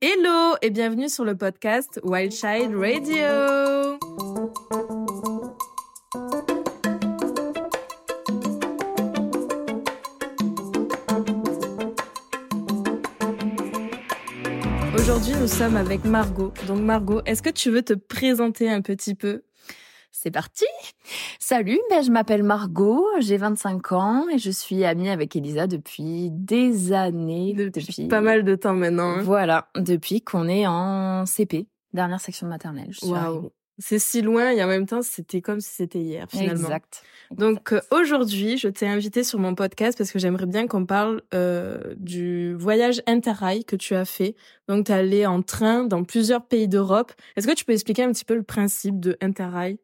Hello 0.00 0.54
et 0.62 0.70
bienvenue 0.70 1.08
sur 1.08 1.24
le 1.24 1.36
podcast 1.36 1.98
Wild 2.04 2.30
Child 2.30 2.72
Radio. 2.76 3.98
Aujourd'hui, 14.94 15.34
nous 15.40 15.48
sommes 15.48 15.76
avec 15.76 16.04
Margot. 16.04 16.52
Donc 16.68 16.78
Margot, 16.78 17.20
est-ce 17.26 17.42
que 17.42 17.50
tu 17.50 17.70
veux 17.70 17.82
te 17.82 17.94
présenter 17.94 18.70
un 18.70 18.82
petit 18.82 19.16
peu? 19.16 19.42
C'est 20.20 20.32
parti 20.32 20.64
Salut, 21.38 21.78
ben 21.90 22.02
je 22.02 22.10
m'appelle 22.10 22.42
Margot, 22.42 23.06
j'ai 23.20 23.36
25 23.36 23.92
ans 23.92 24.26
et 24.28 24.38
je 24.38 24.50
suis 24.50 24.84
amie 24.84 25.08
avec 25.08 25.36
Elisa 25.36 25.68
depuis 25.68 26.30
des 26.32 26.92
années. 26.92 27.54
Depuis, 27.54 28.08
pas 28.08 28.20
mal 28.20 28.42
de 28.42 28.56
temps 28.56 28.74
maintenant. 28.74 29.18
Hein. 29.18 29.22
Voilà, 29.22 29.68
depuis 29.76 30.20
qu'on 30.20 30.48
est 30.48 30.66
en 30.66 31.24
CP, 31.24 31.68
dernière 31.92 32.20
section 32.20 32.48
de 32.48 32.50
maternelle. 32.50 32.90
Waouh 33.02 33.50
c'est 33.80 34.00
si 34.00 34.22
loin 34.22 34.50
et 34.50 34.62
en 34.62 34.66
même 34.66 34.86
temps 34.86 35.02
c'était 35.02 35.40
comme 35.40 35.60
si 35.60 35.70
c'était 35.70 36.00
hier 36.00 36.26
finalement. 36.28 36.64
Exact. 36.64 37.04
Donc 37.30 37.72
euh, 37.72 37.80
aujourd'hui 37.92 38.58
je 38.58 38.66
t'ai 38.66 38.88
invité 38.88 39.22
sur 39.22 39.38
mon 39.38 39.54
podcast 39.54 39.96
parce 39.96 40.10
que 40.10 40.18
j'aimerais 40.18 40.46
bien 40.46 40.66
qu'on 40.66 40.84
parle 40.84 41.22
euh, 41.32 41.94
du 41.96 42.54
voyage 42.54 43.02
interrail 43.06 43.64
que 43.64 43.76
tu 43.76 43.94
as 43.94 44.04
fait. 44.04 44.34
Donc 44.66 44.86
tu 44.86 44.92
es 44.92 44.96
allé 44.96 45.26
en 45.26 45.42
train 45.42 45.84
dans 45.84 46.02
plusieurs 46.02 46.44
pays 46.44 46.66
d'Europe. 46.66 47.12
Est-ce 47.36 47.46
que 47.46 47.54
tu 47.54 47.64
peux 47.64 47.72
expliquer 47.72 48.02
un 48.02 48.10
petit 48.10 48.24
peu 48.24 48.34
le 48.34 48.42
principe 48.42 48.98
de 48.98 49.16
interrail? 49.20 49.78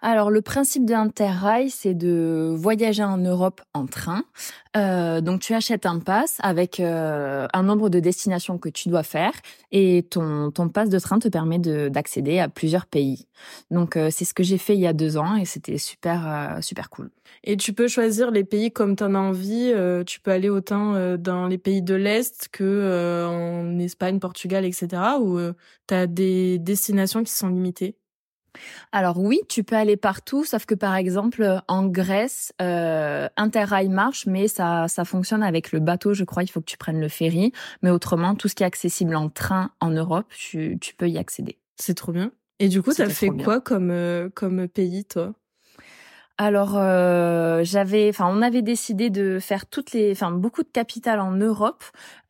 Alors 0.00 0.30
le 0.30 0.42
principe 0.42 0.84
d'Interrail, 0.84 1.70
c'est 1.70 1.94
de 1.94 2.54
voyager 2.56 3.02
en 3.02 3.18
Europe 3.18 3.60
en 3.74 3.86
train. 3.86 4.22
Euh, 4.76 5.20
donc 5.20 5.40
tu 5.40 5.54
achètes 5.54 5.86
un 5.86 5.98
pass 5.98 6.36
avec 6.40 6.78
euh, 6.78 7.48
un 7.52 7.62
nombre 7.64 7.88
de 7.88 7.98
destinations 7.98 8.58
que 8.58 8.68
tu 8.68 8.90
dois 8.90 9.02
faire 9.02 9.32
et 9.72 10.06
ton 10.08 10.52
ton 10.52 10.68
pass 10.68 10.88
de 10.88 10.98
train 11.00 11.18
te 11.18 11.26
permet 11.26 11.58
d'accéder 11.58 12.38
à 12.38 12.48
plusieurs 12.48 12.86
pays. 12.86 13.26
Donc 13.72 13.96
euh, 13.96 14.08
c'est 14.12 14.24
ce 14.24 14.34
que 14.34 14.44
j'ai 14.44 14.58
fait 14.58 14.74
il 14.74 14.80
y 14.80 14.86
a 14.86 14.92
deux 14.92 15.16
ans 15.16 15.34
et 15.34 15.44
c'était 15.44 15.78
super 15.78 16.58
super 16.60 16.90
cool. 16.90 17.10
Et 17.42 17.56
tu 17.56 17.72
peux 17.72 17.88
choisir 17.88 18.30
les 18.30 18.44
pays 18.44 18.70
comme 18.70 18.94
tu 18.94 19.02
en 19.02 19.14
as 19.16 19.18
envie. 19.18 19.72
tu 20.06 20.20
peux 20.20 20.30
aller 20.30 20.48
autant 20.48 21.16
dans 21.16 21.48
les 21.48 21.58
pays 21.58 21.82
de 21.82 21.94
l'est 21.94 22.48
que 22.52 23.26
en 23.26 23.78
Espagne, 23.80 24.20
Portugal, 24.20 24.64
etc. 24.64 24.88
Ou 25.20 25.38
tu 25.88 25.94
as 25.94 26.06
des 26.06 26.58
destinations 26.60 27.24
qui 27.24 27.32
sont 27.32 27.48
limitées? 27.48 27.96
Alors 28.92 29.18
oui, 29.18 29.40
tu 29.48 29.64
peux 29.64 29.76
aller 29.76 29.96
partout, 29.96 30.44
sauf 30.44 30.66
que 30.66 30.74
par 30.74 30.94
exemple 30.94 31.60
en 31.68 31.86
Grèce, 31.86 32.52
euh, 32.60 33.28
Interrail 33.36 33.88
marche, 33.88 34.26
mais 34.26 34.48
ça 34.48 34.86
ça 34.88 35.04
fonctionne 35.04 35.42
avec 35.42 35.72
le 35.72 35.80
bateau. 35.80 36.14
Je 36.14 36.24
crois 36.24 36.42
il 36.42 36.48
faut 36.48 36.60
que 36.60 36.66
tu 36.66 36.78
prennes 36.78 37.00
le 37.00 37.08
ferry, 37.08 37.52
mais 37.82 37.90
autrement 37.90 38.34
tout 38.34 38.48
ce 38.48 38.54
qui 38.54 38.62
est 38.62 38.66
accessible 38.66 39.14
en 39.16 39.28
train 39.28 39.70
en 39.80 39.90
Europe, 39.90 40.26
tu, 40.36 40.78
tu 40.80 40.94
peux 40.94 41.08
y 41.08 41.18
accéder. 41.18 41.58
C'est 41.76 41.94
trop 41.94 42.12
bien. 42.12 42.32
Et 42.58 42.68
du 42.68 42.82
coup, 42.82 42.90
as 42.98 43.08
fait 43.08 43.28
quoi 43.28 43.60
comme 43.60 43.90
euh, 43.90 44.28
comme 44.34 44.68
pays 44.68 45.04
toi? 45.04 45.34
Alors 46.40 46.76
euh, 46.76 47.62
j'avais, 47.64 48.08
enfin 48.08 48.30
on 48.30 48.42
avait 48.42 48.62
décidé 48.62 49.10
de 49.10 49.40
faire 49.40 49.66
toutes 49.66 49.90
les, 49.90 50.12
enfin 50.12 50.30
beaucoup 50.30 50.62
de 50.62 50.68
capitales 50.68 51.18
en 51.18 51.32
Europe. 51.32 51.82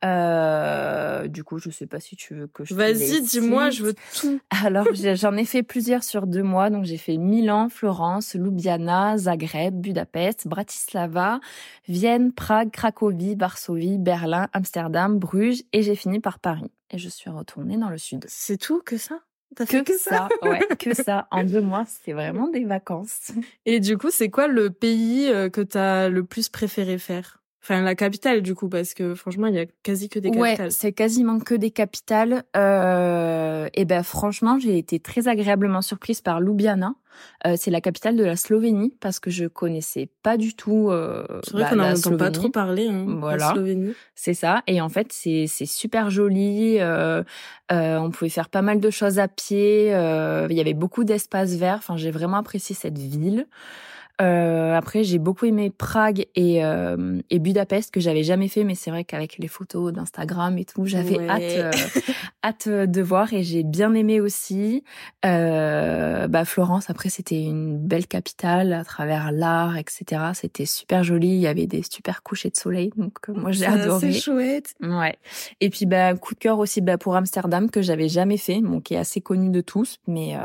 Euh, 0.03 1.27
du 1.27 1.43
coup, 1.43 1.59
je 1.59 1.69
sais 1.69 1.85
pas 1.85 1.99
si 1.99 2.15
tu 2.15 2.33
veux 2.33 2.47
que 2.47 2.65
je. 2.65 2.73
Vas-y, 2.73 3.21
dis-moi, 3.21 3.69
je 3.69 3.83
veux 3.83 3.95
tout. 4.19 4.39
Alors 4.65 4.87
j'en 4.93 5.35
ai 5.37 5.45
fait 5.45 5.61
plusieurs 5.61 6.03
sur 6.03 6.25
deux 6.25 6.41
mois. 6.41 6.71
Donc 6.71 6.85
j'ai 6.85 6.97
fait 6.97 7.17
Milan, 7.17 7.69
Florence, 7.69 8.33
Ljubljana, 8.33 9.19
Zagreb, 9.19 9.79
Budapest, 9.79 10.47
Bratislava, 10.47 11.39
Vienne, 11.87 12.33
Prague, 12.33 12.71
Cracovie, 12.71 13.35
Varsovie, 13.35 13.99
Berlin, 13.99 14.47
Amsterdam, 14.53 15.19
Bruges 15.19 15.61
et 15.71 15.83
j'ai 15.83 15.95
fini 15.95 16.19
par 16.19 16.39
Paris. 16.39 16.71
Et 16.89 16.97
je 16.97 17.09
suis 17.09 17.29
retournée 17.29 17.77
dans 17.77 17.89
le 17.89 17.99
sud. 17.99 18.25
C'est 18.27 18.57
tout 18.57 18.81
que 18.83 18.97
ça? 18.97 19.19
T'as 19.55 19.65
que, 19.65 19.83
que 19.83 19.97
ça, 19.97 20.29
ouais, 20.43 20.59
que 20.77 20.93
ça. 20.93 21.27
En 21.31 21.43
deux 21.43 21.61
mois, 21.61 21.85
c'est 21.85 22.13
vraiment 22.13 22.47
des 22.49 22.65
vacances. 22.65 23.31
Et 23.65 23.79
du 23.79 23.97
coup, 23.97 24.11
c'est 24.11 24.29
quoi 24.29 24.47
le 24.47 24.69
pays 24.69 25.27
euh, 25.29 25.49
que 25.49 25.61
t'as 25.61 26.07
le 26.09 26.23
plus 26.23 26.49
préféré 26.49 26.97
faire? 26.97 27.38
Enfin, 27.61 27.81
la 27.81 27.95
capitale, 27.95 28.41
du 28.41 28.55
coup, 28.55 28.69
parce 28.69 28.93
que 28.93 29.15
franchement, 29.15 29.47
il 29.47 29.55
y 29.55 29.59
a 29.59 29.65
quasi 29.83 30.07
que 30.07 30.19
des 30.19 30.31
capitales. 30.31 30.67
Ouais, 30.67 30.71
c'est 30.71 30.93
quasiment 30.93 31.39
que 31.39 31.55
des 31.55 31.71
capitales. 31.71 32.43
Euh, 32.55 33.67
et 33.73 33.85
ben, 33.85 34.01
franchement, 34.01 34.57
j'ai 34.59 34.77
été 34.77 34.99
très 34.99 35.27
agréablement 35.27 35.81
surprise 35.81 36.21
par 36.21 36.39
Ljubljana. 36.39 36.93
Euh, 37.45 37.55
c'est 37.57 37.71
la 37.71 37.81
capitale 37.81 38.15
de 38.15 38.23
la 38.23 38.35
Slovénie 38.37 38.93
parce 39.01 39.19
que 39.19 39.29
je 39.29 39.45
connaissais 39.45 40.09
pas 40.23 40.37
du 40.37 40.55
tout. 40.55 40.89
Euh, 40.89 41.25
c'est 41.43 41.51
vrai 41.51 41.63
bah, 41.63 41.69
qu'on 41.69 41.75
n'en 41.77 41.91
entend 41.91 42.17
pas 42.17 42.31
trop 42.31 42.49
parler. 42.49 42.87
Hein, 42.87 43.17
voilà, 43.19 43.53
c'est 44.15 44.33
ça. 44.33 44.63
Et 44.67 44.79
en 44.79 44.89
fait, 44.89 45.11
c'est 45.11 45.45
c'est 45.47 45.65
super 45.65 46.09
joli. 46.09 46.77
Euh, 46.79 47.23
euh, 47.71 47.97
on 47.97 48.09
pouvait 48.09 48.29
faire 48.29 48.49
pas 48.49 48.61
mal 48.61 48.79
de 48.79 48.89
choses 48.89 49.19
à 49.19 49.27
pied. 49.27 49.93
Euh, 49.93 50.47
il 50.49 50.55
y 50.55 50.61
avait 50.61 50.73
beaucoup 50.73 51.03
d'espaces 51.03 51.55
verts. 51.55 51.77
Enfin, 51.79 51.97
j'ai 51.97 52.11
vraiment 52.11 52.37
apprécié 52.37 52.75
cette 52.75 52.97
ville. 52.97 53.47
Euh, 54.21 54.75
après, 54.75 55.03
j'ai 55.03 55.17
beaucoup 55.17 55.45
aimé 55.45 55.69
Prague 55.69 56.25
et, 56.35 56.63
euh, 56.65 57.21
et 57.29 57.39
Budapest 57.39 57.91
que 57.91 58.01
j'avais 58.01 58.23
jamais 58.23 58.49
fait, 58.49 58.65
mais 58.65 58.75
c'est 58.75 58.91
vrai 58.91 59.05
qu'avec 59.05 59.37
les 59.37 59.47
photos 59.47 59.93
d'Instagram 59.93 60.57
et 60.57 60.65
tout, 60.65 60.85
j'avais 60.85 61.29
hâte, 61.29 61.41
euh, 61.41 61.71
hâte 62.43 62.67
de 62.67 63.01
voir 63.01 63.33
et 63.33 63.43
j'ai 63.43 63.63
bien 63.63 63.93
aimé 63.93 64.19
aussi. 64.19 64.83
Euh, 65.25 66.27
bah 66.27 66.43
Florence, 66.43 66.89
après 66.89 67.09
c'était 67.09 67.41
une 67.41 67.77
belle 67.77 68.07
capitale 68.07 68.73
à 68.73 68.83
travers 68.83 69.31
l'art, 69.31 69.77
etc. 69.77 70.21
C'était 70.33 70.65
super 70.65 71.03
joli. 71.03 71.29
Il 71.29 71.39
y 71.39 71.47
avait 71.47 71.67
des 71.67 71.83
super 71.89 72.21
couchers 72.21 72.49
de 72.49 72.57
soleil, 72.57 72.91
donc 72.97 73.17
euh, 73.29 73.33
moi 73.33 73.51
j'ai 73.51 73.65
adoré. 73.65 74.11
C'est 74.11 74.19
chouette. 74.19 74.75
Ouais. 74.81 75.17
Et 75.61 75.69
puis 75.69 75.85
bah 75.85 76.13
coup 76.15 76.33
de 76.33 76.39
cœur 76.39 76.59
aussi 76.59 76.81
bah, 76.81 76.97
pour 76.97 77.15
Amsterdam 77.15 77.69
que 77.69 77.81
j'avais 77.81 78.09
jamais 78.09 78.37
fait, 78.37 78.59
bon 78.59 78.81
qui 78.81 78.95
est 78.95 78.97
assez 78.97 79.21
connu 79.21 79.49
de 79.49 79.61
tous, 79.61 79.97
mais 80.07 80.35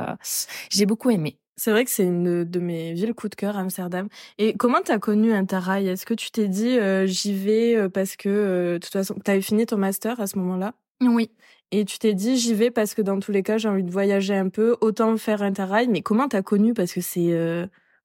j'ai 0.70 0.86
beaucoup 0.86 1.10
aimé. 1.10 1.36
C'est 1.56 1.70
vrai 1.70 1.84
que 1.84 1.90
c'est 1.90 2.04
une 2.04 2.44
de 2.44 2.60
mes 2.60 2.92
villes 2.94 3.14
coup 3.14 3.28
de 3.28 3.34
cœur, 3.34 3.56
Amsterdam. 3.56 4.08
Et 4.38 4.54
comment 4.54 4.80
t'as 4.84 4.98
connu 4.98 5.32
Interrail 5.32 5.86
Est-ce 5.86 6.04
que 6.04 6.14
tu 6.14 6.30
t'es 6.30 6.48
dit 6.48 6.78
euh, 6.78 7.06
j'y 7.06 7.32
vais 7.32 7.76
euh, 7.76 7.88
parce 7.88 8.16
que 8.16 8.28
euh, 8.28 8.72
de 8.74 8.78
toute 8.78 8.92
façon 8.92 9.14
t'avais 9.22 9.40
fini 9.40 9.64
ton 9.64 9.76
master 9.76 10.20
à 10.20 10.26
ce 10.26 10.36
moment-là? 10.38 10.74
Oui. 11.00 11.30
Et 11.70 11.84
tu 11.84 11.98
t'es 11.98 12.14
dit 12.14 12.36
j'y 12.36 12.54
vais 12.54 12.70
parce 12.70 12.94
que 12.94 13.02
dans 13.02 13.20
tous 13.20 13.30
les 13.30 13.42
cas 13.42 13.58
j'ai 13.58 13.68
envie 13.68 13.84
de 13.84 13.90
voyager 13.90 14.34
un 14.34 14.48
peu, 14.48 14.76
autant 14.80 15.16
faire 15.16 15.42
Interrail. 15.42 15.88
Mais 15.88 16.02
comment 16.02 16.28
t'as 16.28 16.42
connu? 16.42 16.74
Parce 16.74 16.92
que 16.92 17.00
c'est, 17.00 17.32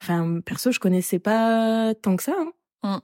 enfin 0.02 0.40
perso 0.46 0.72
je 0.72 0.80
connaissais 0.80 1.20
pas 1.20 1.94
tant 1.96 2.16
que 2.16 2.24
ça. 2.24 2.36
Hein. 2.38 2.52
Mmh. 2.82 2.96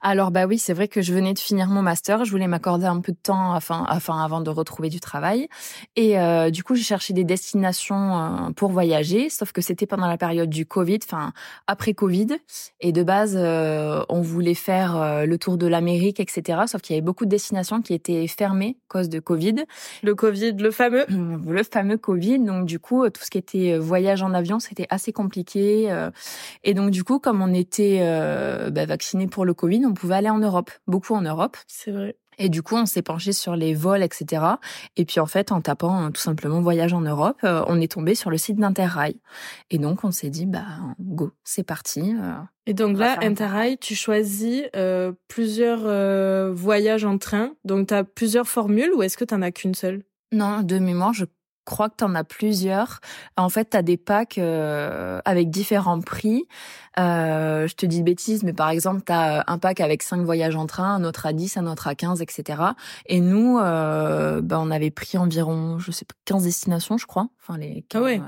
Alors 0.00 0.30
bah 0.30 0.46
oui, 0.46 0.58
c'est 0.58 0.74
vrai 0.74 0.86
que 0.86 1.02
je 1.02 1.12
venais 1.12 1.34
de 1.34 1.40
finir 1.40 1.66
mon 1.66 1.82
master, 1.82 2.24
je 2.24 2.30
voulais 2.30 2.46
m'accorder 2.46 2.86
un 2.86 3.00
peu 3.00 3.10
de 3.10 3.18
temps 3.20 3.52
afin, 3.52 3.84
afin 3.88 4.22
avant 4.22 4.40
de 4.40 4.48
retrouver 4.48 4.90
du 4.90 5.00
travail. 5.00 5.48
Et 5.96 6.20
euh, 6.20 6.50
du 6.50 6.62
coup, 6.62 6.76
j'ai 6.76 6.84
cherché 6.84 7.12
des 7.14 7.24
destinations 7.24 8.16
euh, 8.16 8.50
pour 8.54 8.70
voyager, 8.70 9.28
sauf 9.30 9.50
que 9.50 9.60
c'était 9.60 9.86
pendant 9.86 10.06
la 10.06 10.18
période 10.18 10.50
du 10.50 10.66
Covid, 10.66 11.00
enfin 11.04 11.32
après 11.66 11.94
Covid. 11.94 12.28
Et 12.80 12.92
de 12.92 13.02
base, 13.02 13.36
euh, 13.36 14.04
on 14.08 14.20
voulait 14.20 14.54
faire 14.54 15.24
le 15.26 15.38
tour 15.38 15.58
de 15.58 15.66
l'Amérique, 15.66 16.20
etc. 16.20 16.60
Sauf 16.68 16.80
qu'il 16.80 16.94
y 16.94 16.98
avait 16.98 17.04
beaucoup 17.04 17.24
de 17.24 17.30
destinations 17.30 17.82
qui 17.82 17.92
étaient 17.92 18.28
fermées 18.28 18.76
à 18.84 18.86
cause 18.88 19.08
de 19.08 19.18
Covid. 19.18 19.64
Le 20.04 20.14
Covid, 20.14 20.52
le 20.52 20.70
fameux. 20.70 21.06
Mmh, 21.08 21.50
le 21.50 21.62
fameux 21.64 21.98
Covid. 21.98 22.38
Donc 22.38 22.66
du 22.66 22.78
coup, 22.78 23.08
tout 23.10 23.22
ce 23.24 23.30
qui 23.30 23.38
était 23.38 23.78
voyage 23.78 24.22
en 24.22 24.32
avion, 24.32 24.60
c'était 24.60 24.86
assez 24.90 25.12
compliqué. 25.12 25.92
Et 26.62 26.74
donc 26.74 26.90
du 26.90 27.02
coup, 27.02 27.18
comme 27.18 27.42
on 27.42 27.52
était 27.52 27.98
bah, 28.70 28.86
pour 29.26 29.44
le 29.44 29.54
Covid, 29.54 29.84
on 29.86 29.94
pouvait 29.94 30.16
aller 30.16 30.30
en 30.30 30.38
Europe, 30.38 30.70
beaucoup 30.86 31.14
en 31.14 31.22
Europe. 31.22 31.56
C'est 31.66 31.90
vrai. 31.90 32.16
Et 32.38 32.48
du 32.48 32.62
coup, 32.62 32.76
on 32.76 32.86
s'est 32.86 33.02
penché 33.02 33.32
sur 33.32 33.56
les 33.56 33.74
vols, 33.74 34.02
etc. 34.02 34.42
Et 34.96 35.04
puis 35.04 35.20
en 35.20 35.26
fait, 35.26 35.52
en 35.52 35.60
tapant 35.60 36.06
euh, 36.06 36.10
tout 36.10 36.20
simplement 36.20 36.60
voyage 36.60 36.92
en 36.92 37.00
Europe, 37.00 37.38
euh, 37.44 37.62
on 37.68 37.80
est 37.80 37.92
tombé 37.92 38.14
sur 38.14 38.30
le 38.30 38.38
site 38.38 38.56
d'Interrail. 38.56 39.16
Et 39.70 39.78
donc, 39.78 40.04
on 40.04 40.10
s'est 40.10 40.30
dit, 40.30 40.46
bah 40.46 40.64
go, 41.00 41.32
c'est 41.44 41.62
parti. 41.62 42.00
Euh, 42.00 42.32
et 42.66 42.74
donc 42.74 42.98
là, 42.98 43.18
Interrail, 43.22 43.78
tu 43.78 43.94
choisis 43.94 44.64
plusieurs 45.28 46.52
voyages 46.52 47.04
en 47.04 47.18
train. 47.18 47.52
Donc, 47.64 47.88
tu 47.88 47.94
as 47.94 48.04
plusieurs 48.04 48.48
formules 48.48 48.92
ou 48.94 49.02
est-ce 49.02 49.16
que 49.16 49.24
tu 49.24 49.34
n'en 49.34 49.42
as 49.42 49.52
qu'une 49.52 49.74
seule? 49.74 50.02
Non, 50.32 50.62
de 50.62 50.78
mémoire, 50.78 51.12
je 51.12 51.26
crois 51.64 51.88
que 51.88 51.96
tu 51.98 52.04
en 52.04 52.14
as 52.14 52.24
plusieurs. 52.24 53.00
En 53.36 53.48
fait, 53.48 53.70
tu 53.70 53.76
as 53.76 53.82
des 53.82 53.96
packs 53.96 54.38
avec 54.38 55.50
différents 55.50 56.00
prix. 56.00 56.46
Euh, 56.98 57.66
je 57.66 57.74
te 57.74 57.86
dis 57.86 58.00
de 58.00 58.04
bêtises, 58.04 58.44
mais 58.44 58.52
par 58.52 58.70
exemple, 58.70 59.02
tu 59.04 59.12
as 59.12 59.44
un 59.46 59.58
pack 59.58 59.80
avec 59.80 60.02
5 60.02 60.22
voyages 60.22 60.54
en 60.54 60.66
train, 60.66 60.94
un 60.94 61.04
autre 61.04 61.26
à 61.26 61.32
10, 61.32 61.56
un 61.56 61.66
autre 61.66 61.88
à 61.88 61.94
15, 61.94 62.22
etc. 62.22 62.62
Et 63.06 63.20
nous, 63.20 63.58
euh, 63.58 64.40
ben, 64.40 64.58
on 64.60 64.70
avait 64.70 64.90
pris 64.90 65.18
environ, 65.18 65.78
je 65.78 65.90
sais 65.90 66.04
pas, 66.04 66.14
15 66.24 66.44
destinations, 66.44 66.96
je 66.96 67.06
crois. 67.06 67.28
Enfin, 67.40 67.58
les 67.58 67.84
ah 67.94 68.00
ouais. 68.00 68.20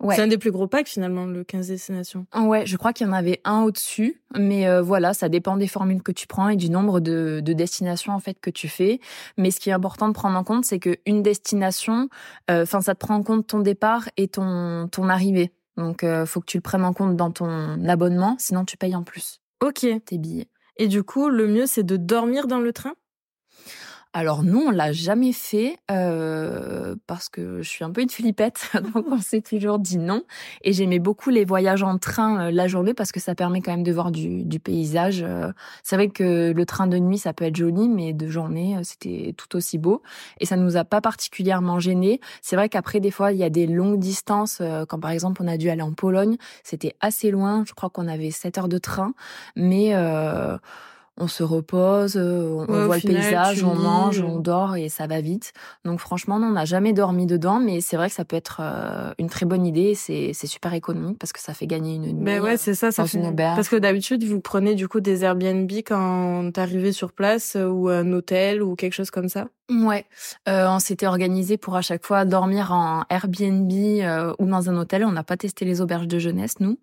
ouais. 0.00 0.16
C'est 0.16 0.22
un 0.22 0.26
des 0.26 0.38
plus 0.38 0.50
gros 0.50 0.66
packs 0.66 0.88
finalement, 0.88 1.26
le 1.26 1.44
15 1.44 1.68
destinations. 1.68 2.26
Ouais, 2.34 2.66
je 2.66 2.76
crois 2.76 2.92
qu'il 2.92 3.06
y 3.06 3.10
en 3.10 3.12
avait 3.12 3.40
un 3.44 3.62
au-dessus, 3.62 4.20
mais 4.36 4.66
euh, 4.66 4.82
voilà, 4.82 5.14
ça 5.14 5.28
dépend 5.28 5.56
des 5.56 5.68
formules 5.68 6.02
que 6.02 6.10
tu 6.10 6.26
prends 6.26 6.48
et 6.48 6.56
du 6.56 6.70
nombre 6.70 7.00
de, 7.00 7.40
de, 7.44 7.52
destinations 7.52 8.12
en 8.12 8.18
fait 8.18 8.40
que 8.40 8.50
tu 8.50 8.68
fais. 8.68 9.00
Mais 9.36 9.50
ce 9.50 9.60
qui 9.60 9.70
est 9.70 9.72
important 9.72 10.08
de 10.08 10.14
prendre 10.14 10.36
en 10.36 10.42
compte, 10.42 10.64
c'est 10.64 10.80
que 10.80 10.96
une 11.06 11.22
destination, 11.22 12.08
euh, 12.50 12.66
enfin, 12.76 12.82
ça 12.82 12.94
te 12.94 13.00
prend 13.00 13.16
en 13.16 13.22
compte 13.22 13.46
ton 13.46 13.60
départ 13.60 14.08
et 14.16 14.28
ton 14.28 14.88
ton 14.88 15.08
arrivée. 15.08 15.52
Donc, 15.76 16.04
euh, 16.04 16.26
faut 16.26 16.40
que 16.40 16.46
tu 16.46 16.58
le 16.58 16.62
prennes 16.62 16.84
en 16.84 16.92
compte 16.92 17.16
dans 17.16 17.30
ton 17.30 17.84
abonnement, 17.86 18.36
sinon 18.38 18.64
tu 18.64 18.76
payes 18.76 18.96
en 18.96 19.02
plus. 19.02 19.40
Ok. 19.62 19.86
Tes 20.04 20.18
billets. 20.18 20.48
Et 20.76 20.88
du 20.88 21.02
coup, 21.02 21.28
le 21.28 21.46
mieux, 21.46 21.66
c'est 21.66 21.82
de 21.82 21.96
dormir 21.96 22.46
dans 22.46 22.60
le 22.60 22.72
train? 22.72 22.94
Alors 24.18 24.42
nous, 24.42 24.62
on 24.68 24.70
l'a 24.70 24.92
jamais 24.92 25.34
fait 25.34 25.76
euh, 25.90 26.96
parce 27.06 27.28
que 27.28 27.60
je 27.60 27.68
suis 27.68 27.84
un 27.84 27.90
peu 27.90 28.00
une 28.00 28.08
flippette, 28.08 28.70
donc 28.94 29.04
on 29.10 29.18
s'est 29.18 29.42
toujours 29.42 29.78
dit 29.78 29.98
non. 29.98 30.22
Et 30.62 30.72
j'aimais 30.72 31.00
beaucoup 31.00 31.28
les 31.28 31.44
voyages 31.44 31.82
en 31.82 31.98
train 31.98 32.46
euh, 32.46 32.50
la 32.50 32.66
journée 32.66 32.94
parce 32.94 33.12
que 33.12 33.20
ça 33.20 33.34
permet 33.34 33.60
quand 33.60 33.72
même 33.72 33.82
de 33.82 33.92
voir 33.92 34.10
du, 34.10 34.42
du 34.42 34.58
paysage. 34.58 35.22
Euh. 35.22 35.52
c'est 35.82 35.96
vrai 35.96 36.08
que 36.08 36.50
le 36.50 36.64
train 36.64 36.86
de 36.86 36.96
nuit, 36.96 37.18
ça 37.18 37.34
peut 37.34 37.44
être 37.44 37.56
joli, 37.56 37.90
mais 37.90 38.14
de 38.14 38.26
journée, 38.26 38.78
c'était 38.84 39.34
tout 39.36 39.54
aussi 39.54 39.76
beau. 39.76 40.02
Et 40.40 40.46
ça 40.46 40.56
nous 40.56 40.78
a 40.78 40.84
pas 40.84 41.02
particulièrement 41.02 41.78
gêné. 41.78 42.18
C'est 42.40 42.56
vrai 42.56 42.70
qu'après, 42.70 43.00
des 43.00 43.10
fois, 43.10 43.32
il 43.32 43.38
y 43.38 43.44
a 43.44 43.50
des 43.50 43.66
longues 43.66 43.98
distances. 43.98 44.62
quand 44.88 44.98
par 44.98 45.10
exemple, 45.10 45.42
on 45.44 45.46
a 45.46 45.58
dû 45.58 45.68
aller 45.68 45.82
en 45.82 45.92
Pologne, 45.92 46.38
c'était 46.64 46.94
assez 47.02 47.30
loin. 47.30 47.64
Je 47.68 47.74
crois 47.74 47.90
qu'on 47.90 48.08
avait 48.08 48.30
7 48.30 48.56
heures 48.56 48.68
de 48.68 48.78
train, 48.78 49.12
mais 49.56 49.92
on 51.18 51.28
se 51.28 51.42
repose, 51.42 52.16
euh, 52.16 52.64
on 52.68 52.84
voit 52.84 52.96
le 52.96 53.02
paysage, 53.02 53.64
on 53.64 53.74
mange, 53.74 54.20
on 54.20 54.38
dort 54.38 54.76
et 54.76 54.88
ça 54.88 55.06
va 55.06 55.20
vite. 55.20 55.52
Donc 55.84 55.98
franchement, 55.98 56.36
on 56.36 56.50
n'a 56.50 56.64
jamais 56.64 56.92
dormi 56.92 57.26
dedans, 57.26 57.58
mais 57.58 57.80
c'est 57.80 57.96
vrai 57.96 58.08
que 58.08 58.14
ça 58.14 58.24
peut 58.24 58.36
être 58.36 58.58
euh, 58.60 59.12
une 59.18 59.28
très 59.28 59.46
bonne 59.46 59.64
idée. 59.64 59.94
C'est 59.94 60.32
c'est 60.34 60.46
super 60.46 60.74
économique 60.74 61.18
parce 61.18 61.32
que 61.32 61.40
ça 61.40 61.54
fait 61.54 61.66
gagner 61.66 61.94
une 61.94 62.02
nuit. 62.02 62.14
Mais 62.14 62.38
ouais, 62.38 62.56
c'est 62.56 62.74
ça, 62.74 62.92
ça 62.92 63.06
fait. 63.06 63.18
Parce 63.34 63.68
que 63.68 63.76
d'habitude, 63.76 64.24
vous 64.24 64.40
prenez 64.40 64.74
du 64.74 64.88
coup 64.88 65.00
des 65.00 65.24
Airbnb 65.24 65.70
quand 65.86 66.50
t'arrivez 66.52 66.92
sur 66.92 67.12
place 67.12 67.56
euh, 67.56 67.66
ou 67.66 67.88
un 67.88 68.12
hôtel 68.12 68.62
ou 68.62 68.76
quelque 68.76 68.94
chose 68.94 69.10
comme 69.10 69.28
ça? 69.28 69.46
Ouais, 69.68 70.06
euh, 70.48 70.68
on 70.68 70.78
s'était 70.78 71.06
organisé 71.08 71.56
pour 71.56 71.74
à 71.74 71.82
chaque 71.82 72.06
fois 72.06 72.24
dormir 72.24 72.70
en 72.72 73.02
Airbnb 73.10 73.72
euh, 73.72 74.32
ou 74.38 74.46
dans 74.46 74.70
un 74.70 74.76
hôtel. 74.76 75.04
On 75.04 75.10
n'a 75.10 75.24
pas 75.24 75.36
testé 75.36 75.64
les 75.64 75.80
auberges 75.80 76.06
de 76.06 76.20
jeunesse 76.20 76.60
nous. 76.60 76.78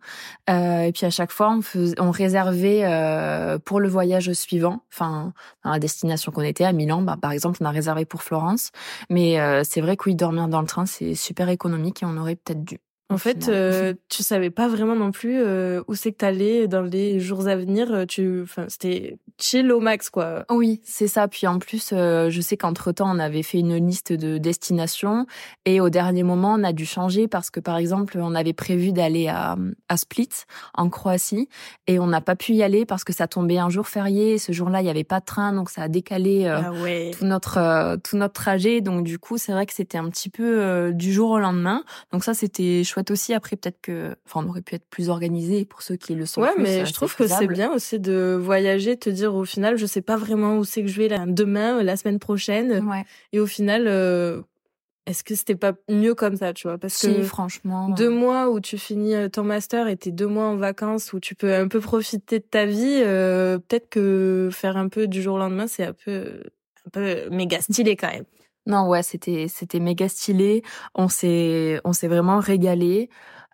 Euh, 0.49 0.81
et 0.81 0.91
puis 0.91 1.05
à 1.05 1.09
chaque 1.09 1.31
fois, 1.31 1.49
on, 1.51 1.61
faisait, 1.61 1.95
on 1.97 2.11
réservait 2.11 2.81
euh, 2.83 3.57
pour 3.57 3.79
le 3.79 3.87
voyage 3.87 4.33
suivant. 4.33 4.83
Enfin, 4.91 5.33
dans 5.63 5.71
la 5.71 5.79
destination 5.79 6.33
qu'on 6.33 6.41
était 6.41 6.65
à 6.65 6.73
Milan, 6.73 7.01
bah, 7.01 7.17
par 7.21 7.31
exemple, 7.31 7.59
on 7.61 7.65
a 7.65 7.71
réservé 7.71 8.03
pour 8.03 8.21
Florence. 8.21 8.71
Mais 9.09 9.39
euh, 9.39 9.63
c'est 9.63 9.79
vrai 9.79 9.95
que 9.95 10.09
dormir 10.11 10.49
dans 10.49 10.59
le 10.59 10.67
train, 10.67 10.85
c'est 10.85 11.15
super 11.15 11.47
économique 11.47 12.03
et 12.03 12.05
on 12.05 12.17
aurait 12.17 12.35
peut-être 12.35 12.65
dû. 12.65 12.79
En 13.13 13.17
fait, 13.17 13.47
euh, 13.47 13.93
tu 14.09 14.23
savais 14.23 14.49
pas 14.49 14.67
vraiment 14.67 14.95
non 14.95 15.11
plus 15.11 15.39
euh, 15.39 15.83
où 15.87 15.93
c'est 15.93 16.11
que 16.11 16.17
t'allais 16.17 16.67
dans 16.67 16.81
les 16.81 17.19
jours 17.19 17.47
à 17.47 17.55
venir. 17.55 17.93
Euh, 17.93 18.05
tu, 18.05 18.41
enfin, 18.41 18.65
c'était 18.69 19.17
chill 19.39 19.71
au 19.71 19.79
max, 19.79 20.09
quoi. 20.09 20.45
Oui, 20.49 20.81
c'est 20.83 21.07
ça. 21.07 21.27
Puis 21.27 21.45
en 21.45 21.59
plus, 21.59 21.91
euh, 21.93 22.31
je 22.31 22.41
sais 22.41 22.57
qu'entre 22.57 22.91
temps, 22.91 23.15
on 23.15 23.19
avait 23.19 23.43
fait 23.43 23.59
une 23.59 23.85
liste 23.87 24.13
de 24.13 24.39
destinations 24.39 25.27
et 25.65 25.79
au 25.79 25.89
dernier 25.89 26.23
moment, 26.23 26.55
on 26.57 26.63
a 26.63 26.73
dû 26.73 26.87
changer 26.87 27.27
parce 27.27 27.51
que, 27.51 27.59
par 27.59 27.77
exemple, 27.77 28.17
on 28.19 28.33
avait 28.33 28.53
prévu 28.53 28.93
d'aller 28.93 29.27
à, 29.27 29.57
à 29.89 29.97
Split, 29.97 30.29
en 30.73 30.89
Croatie, 30.89 31.49
et 31.85 31.99
on 31.99 32.07
n'a 32.07 32.21
pas 32.21 32.35
pu 32.35 32.53
y 32.53 32.63
aller 32.63 32.85
parce 32.85 33.03
que 33.03 33.13
ça 33.13 33.27
tombait 33.27 33.59
un 33.59 33.69
jour 33.69 33.87
férié. 33.87 34.39
ce 34.39 34.51
jour-là, 34.53 34.81
il 34.81 34.87
y 34.87 34.89
avait 34.89 35.03
pas 35.03 35.19
de 35.19 35.25
train, 35.25 35.53
donc 35.53 35.69
ça 35.69 35.83
a 35.83 35.87
décalé 35.87 36.47
ah 36.47 36.71
tout 37.17 37.25
notre 37.25 37.97
tout 37.97 38.17
notre 38.17 38.33
trajet. 38.33 38.81
Donc 38.81 39.03
du 39.03 39.19
coup, 39.19 39.37
c'est 39.37 39.51
vrai 39.51 39.67
que 39.67 39.73
c'était 39.73 39.99
un 39.99 40.09
petit 40.09 40.29
peu 40.29 40.91
du 40.93 41.13
jour 41.13 41.29
au 41.29 41.39
lendemain. 41.39 41.83
Donc 42.11 42.23
ça, 42.23 42.33
c'était 42.33 42.83
chouette 42.83 43.02
aussi. 43.11 43.33
Après, 43.33 43.55
peut-être 43.55 43.81
que, 43.81 44.15
enfin, 44.25 44.45
on 44.45 44.49
aurait 44.49 44.61
pu 44.61 44.75
être 44.75 44.85
plus 44.89 45.09
organisé 45.09 45.65
pour 45.65 45.81
ceux 45.81 45.95
qui 45.95 46.15
le 46.15 46.25
sont. 46.25 46.41
Ouais, 46.41 46.53
mais 46.57 46.81
euh, 46.81 46.85
je 46.85 46.93
trouve 46.93 47.15
que 47.15 47.27
c'est 47.27 47.47
bien 47.47 47.71
aussi 47.71 47.99
de 47.99 48.37
voyager, 48.39 48.97
te 48.97 49.09
dire 49.09 49.35
au 49.35 49.45
final, 49.45 49.77
je 49.77 49.85
sais 49.85 50.01
pas 50.01 50.17
vraiment 50.17 50.57
où 50.57 50.63
c'est 50.63 50.81
que 50.81 50.87
je 50.87 50.97
vais 50.97 51.07
là, 51.07 51.25
demain, 51.27 51.83
la 51.83 51.97
semaine 51.97 52.19
prochaine. 52.19 52.87
Ouais. 52.87 53.03
Et 53.31 53.39
au 53.39 53.47
final, 53.47 53.87
euh, 53.87 54.41
est-ce 55.05 55.23
que 55.23 55.35
c'était 55.35 55.55
pas 55.55 55.73
mieux 55.89 56.15
comme 56.15 56.37
ça, 56.37 56.53
tu 56.53 56.67
vois? 56.67 56.77
Parce 56.77 56.93
si, 56.93 57.07
que 57.07 57.23
franchement, 57.23 57.89
deux 57.89 58.09
mois 58.09 58.49
où 58.49 58.59
tu 58.61 58.77
finis 58.77 59.15
euh, 59.15 59.27
ton 59.27 59.43
master 59.43 59.87
et 59.87 59.97
tes 59.97 60.11
deux 60.11 60.27
mois 60.27 60.45
en 60.45 60.55
vacances 60.55 61.11
où 61.11 61.19
tu 61.19 61.35
peux 61.35 61.53
un 61.53 61.67
peu 61.67 61.81
profiter 61.81 62.39
de 62.39 62.45
ta 62.45 62.65
vie, 62.65 63.01
euh, 63.03 63.57
peut-être 63.59 63.89
que 63.89 64.49
faire 64.51 64.77
un 64.77 64.87
peu 64.87 65.07
du 65.07 65.21
jour 65.21 65.35
au 65.35 65.39
lendemain, 65.39 65.67
c'est 65.67 65.83
un 65.83 65.93
peu, 65.93 66.43
un 66.85 66.89
peu 66.91 67.29
méga 67.31 67.59
stylé 67.59 67.97
quand 67.97 68.11
même. 68.11 68.23
Non, 68.65 68.87
ouais, 68.87 69.03
c'était 69.03 69.47
c'était 69.49 69.79
méga 69.79 70.07
stylé. 70.07 70.63
On 70.95 71.09
s'est 71.09 71.81
on 71.83 71.93
s'est 71.93 72.07
vraiment 72.07 72.39
régalé. 72.39 73.09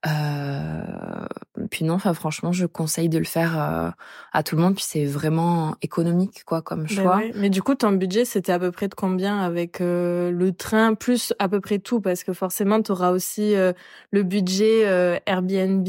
Euh, 0.06 1.28
puis 1.70 1.84
non, 1.84 1.96
enfin 1.96 2.14
franchement, 2.14 2.52
je 2.52 2.66
conseille 2.66 3.10
de 3.10 3.18
le 3.18 3.26
faire 3.26 3.60
euh, 3.60 3.90
à 4.32 4.44
tout 4.44 4.56
le 4.56 4.62
monde. 4.62 4.76
Puis 4.76 4.86
c'est 4.88 5.06
vraiment 5.06 5.76
économique, 5.82 6.44
quoi, 6.46 6.62
comme 6.62 6.84
ben 6.84 6.88
choix. 6.88 7.22
Mais 7.36 7.50
du 7.50 7.62
coup, 7.62 7.76
ton 7.76 7.92
budget, 7.92 8.24
c'était 8.24 8.52
à 8.52 8.60
peu 8.60 8.72
près 8.72 8.88
de 8.88 8.96
combien 8.96 9.40
avec 9.40 9.82
euh, 9.82 10.32
le 10.32 10.54
train 10.54 10.94
plus 10.94 11.34
à 11.40 11.50
peu 11.50 11.60
près 11.60 11.80
tout, 11.80 12.00
parce 12.00 12.24
que 12.24 12.34
forcément, 12.34 12.82
tu 12.82 12.92
auras 12.92 13.12
aussi 13.12 13.56
euh, 13.56 13.74
le 14.12 14.24
budget 14.24 14.84
Airbnb, 15.26 15.88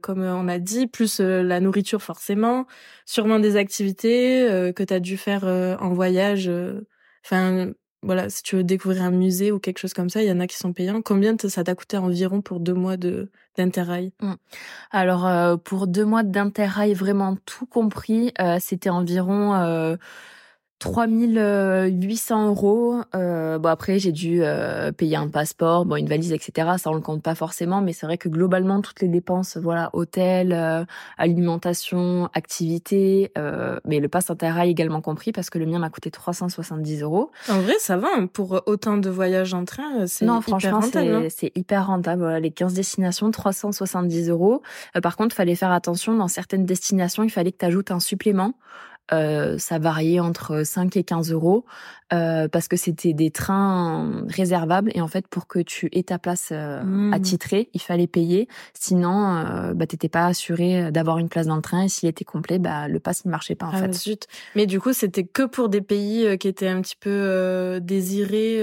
comme 0.00 0.22
on 0.22 0.48
a 0.48 0.58
dit, 0.58 0.86
plus 0.86 1.20
la 1.20 1.60
nourriture 1.60 2.02
forcément, 2.02 2.66
sûrement 3.06 3.38
des 3.38 3.56
activités 3.56 4.72
que 4.74 4.82
tu 4.82 4.94
as 4.94 5.00
dû 5.00 5.16
faire 5.16 5.44
en 5.44 5.92
voyage. 5.92 6.50
Enfin, 7.24 7.72
voilà, 8.04 8.28
si 8.28 8.42
tu 8.42 8.56
veux 8.56 8.64
découvrir 8.64 9.02
un 9.02 9.10
musée 9.10 9.50
ou 9.50 9.58
quelque 9.58 9.78
chose 9.78 9.94
comme 9.94 10.10
ça, 10.10 10.22
il 10.22 10.28
y 10.28 10.32
en 10.32 10.40
a 10.40 10.46
qui 10.46 10.56
sont 10.56 10.72
payants. 10.72 11.00
Combien 11.02 11.36
ça 11.38 11.64
t'a 11.64 11.74
coûté 11.74 11.96
environ 11.96 12.42
pour 12.42 12.60
deux 12.60 12.74
mois 12.74 12.96
de 12.96 13.30
d'interrail? 13.56 14.12
Mmh. 14.20 14.32
Alors 14.90 15.26
euh, 15.26 15.56
pour 15.56 15.86
deux 15.86 16.04
mois 16.04 16.22
d'interrail, 16.22 16.92
vraiment 16.92 17.36
tout 17.46 17.66
compris, 17.66 18.32
euh, 18.40 18.58
c'était 18.60 18.90
environ 18.90 19.54
euh, 19.54 19.96
3800 20.84 22.48
euros. 22.48 23.00
Euh, 23.14 23.58
bon 23.58 23.70
après 23.70 23.98
j'ai 23.98 24.12
dû 24.12 24.40
euh, 24.42 24.92
payer 24.92 25.16
un 25.16 25.28
passeport, 25.28 25.86
bon 25.86 25.96
une 25.96 26.06
valise, 26.06 26.32
etc. 26.32 26.72
Ça 26.76 26.90
on 26.90 26.94
le 26.94 27.00
compte 27.00 27.22
pas 27.22 27.34
forcément, 27.34 27.80
mais 27.80 27.94
c'est 27.94 28.04
vrai 28.04 28.18
que 28.18 28.28
globalement 28.28 28.82
toutes 28.82 29.00
les 29.00 29.08
dépenses, 29.08 29.56
voilà, 29.56 29.88
hôtel, 29.94 30.52
euh, 30.52 30.84
alimentation, 31.16 32.28
activité, 32.34 33.32
euh, 33.38 33.78
mais 33.86 33.98
le 33.98 34.08
pass 34.08 34.28
interrail 34.28 34.70
également 34.70 35.00
compris 35.00 35.32
parce 35.32 35.48
que 35.48 35.58
le 35.58 35.64
mien 35.64 35.78
m'a 35.78 35.88
coûté 35.88 36.10
370 36.10 37.00
euros. 37.00 37.30
En 37.48 37.60
vrai 37.60 37.76
ça 37.78 37.96
va 37.96 38.08
hein, 38.14 38.26
pour 38.26 38.60
autant 38.66 38.98
de 38.98 39.08
voyages 39.08 39.54
en 39.54 39.64
train, 39.64 40.06
c'est 40.06 40.26
non 40.26 40.42
franchement 40.42 40.82
c'est 40.82 41.30
c'est 41.30 41.52
hyper 41.56 41.86
rentable. 41.86 42.20
Voilà, 42.20 42.40
les 42.40 42.50
15 42.50 42.74
destinations 42.74 43.30
370 43.30 44.28
euros. 44.28 44.60
par 45.02 45.16
contre 45.16 45.34
fallait 45.34 45.54
faire 45.54 45.72
attention 45.72 46.14
dans 46.14 46.28
certaines 46.28 46.66
destinations, 46.66 47.22
il 47.22 47.30
fallait 47.30 47.52
que 47.52 47.58
tu 47.58 47.64
ajoutes 47.64 47.90
un 47.90 48.00
supplément. 48.00 48.52
Euh, 49.12 49.58
ça 49.58 49.78
variait 49.78 50.18
entre 50.18 50.64
5 50.64 50.96
et 50.96 51.04
15 51.04 51.30
euros 51.30 51.66
euh, 52.14 52.48
parce 52.48 52.68
que 52.68 52.76
c'était 52.76 53.12
des 53.12 53.30
trains 53.30 54.24
réservables 54.28 54.90
et 54.94 55.02
en 55.02 55.08
fait 55.08 55.28
pour 55.28 55.46
que 55.46 55.58
tu 55.58 55.90
aies 55.92 56.04
ta 56.04 56.18
place 56.18 56.50
euh, 56.52 56.82
mmh. 56.82 57.12
attitrée, 57.12 57.68
il 57.74 57.82
fallait 57.82 58.06
payer. 58.06 58.48
Sinon, 58.72 59.36
euh, 59.36 59.74
bah 59.74 59.86
t'étais 59.86 60.08
pas 60.08 60.26
assuré 60.26 60.90
d'avoir 60.90 61.18
une 61.18 61.28
place 61.28 61.46
dans 61.46 61.56
le 61.56 61.62
train 61.62 61.82
et 61.82 61.88
s'il 61.88 62.08
était 62.08 62.24
complet, 62.24 62.58
bah 62.58 62.88
le 62.88 62.98
pass 62.98 63.26
ne 63.26 63.30
marchait 63.30 63.54
pas 63.54 63.66
en 63.66 63.72
ah, 63.74 63.80
fait. 63.80 63.92
Zut. 63.92 64.26
Mais 64.54 64.64
du 64.64 64.80
coup, 64.80 64.94
c'était 64.94 65.24
que 65.24 65.42
pour 65.42 65.68
des 65.68 65.82
pays 65.82 66.38
qui 66.38 66.48
étaient 66.48 66.68
un 66.68 66.80
petit 66.80 66.96
peu 66.98 67.80
désirés. 67.82 68.62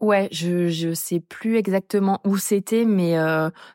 Ouais, 0.00 0.28
je 0.32 0.68
je 0.68 0.94
sais 0.94 1.20
plus 1.20 1.56
exactement 1.56 2.20
où 2.24 2.36
c'était, 2.38 2.84
mais 2.84 3.16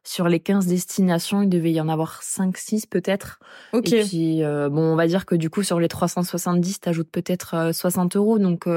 sur 0.03 0.27
les 0.27 0.39
15 0.39 0.65
destinations, 0.65 1.41
il 1.43 1.49
devait 1.49 1.71
y 1.71 1.81
en 1.81 1.89
avoir 1.89 2.23
5 2.23 2.57
6 2.57 2.85
peut-être. 2.87 3.39
Ok. 3.73 3.91
Et 3.93 4.03
puis 4.03 4.41
bon, 4.41 4.81
on 4.81 4.95
va 4.95 5.07
dire 5.07 5.25
que 5.25 5.35
du 5.35 5.49
coup 5.49 5.63
sur 5.63 5.79
les 5.79 5.87
370, 5.87 6.81
t'ajoutes 6.81 7.09
peut-être 7.11 7.71
60 7.73 8.15
euros, 8.15 8.39
donc 8.39 8.67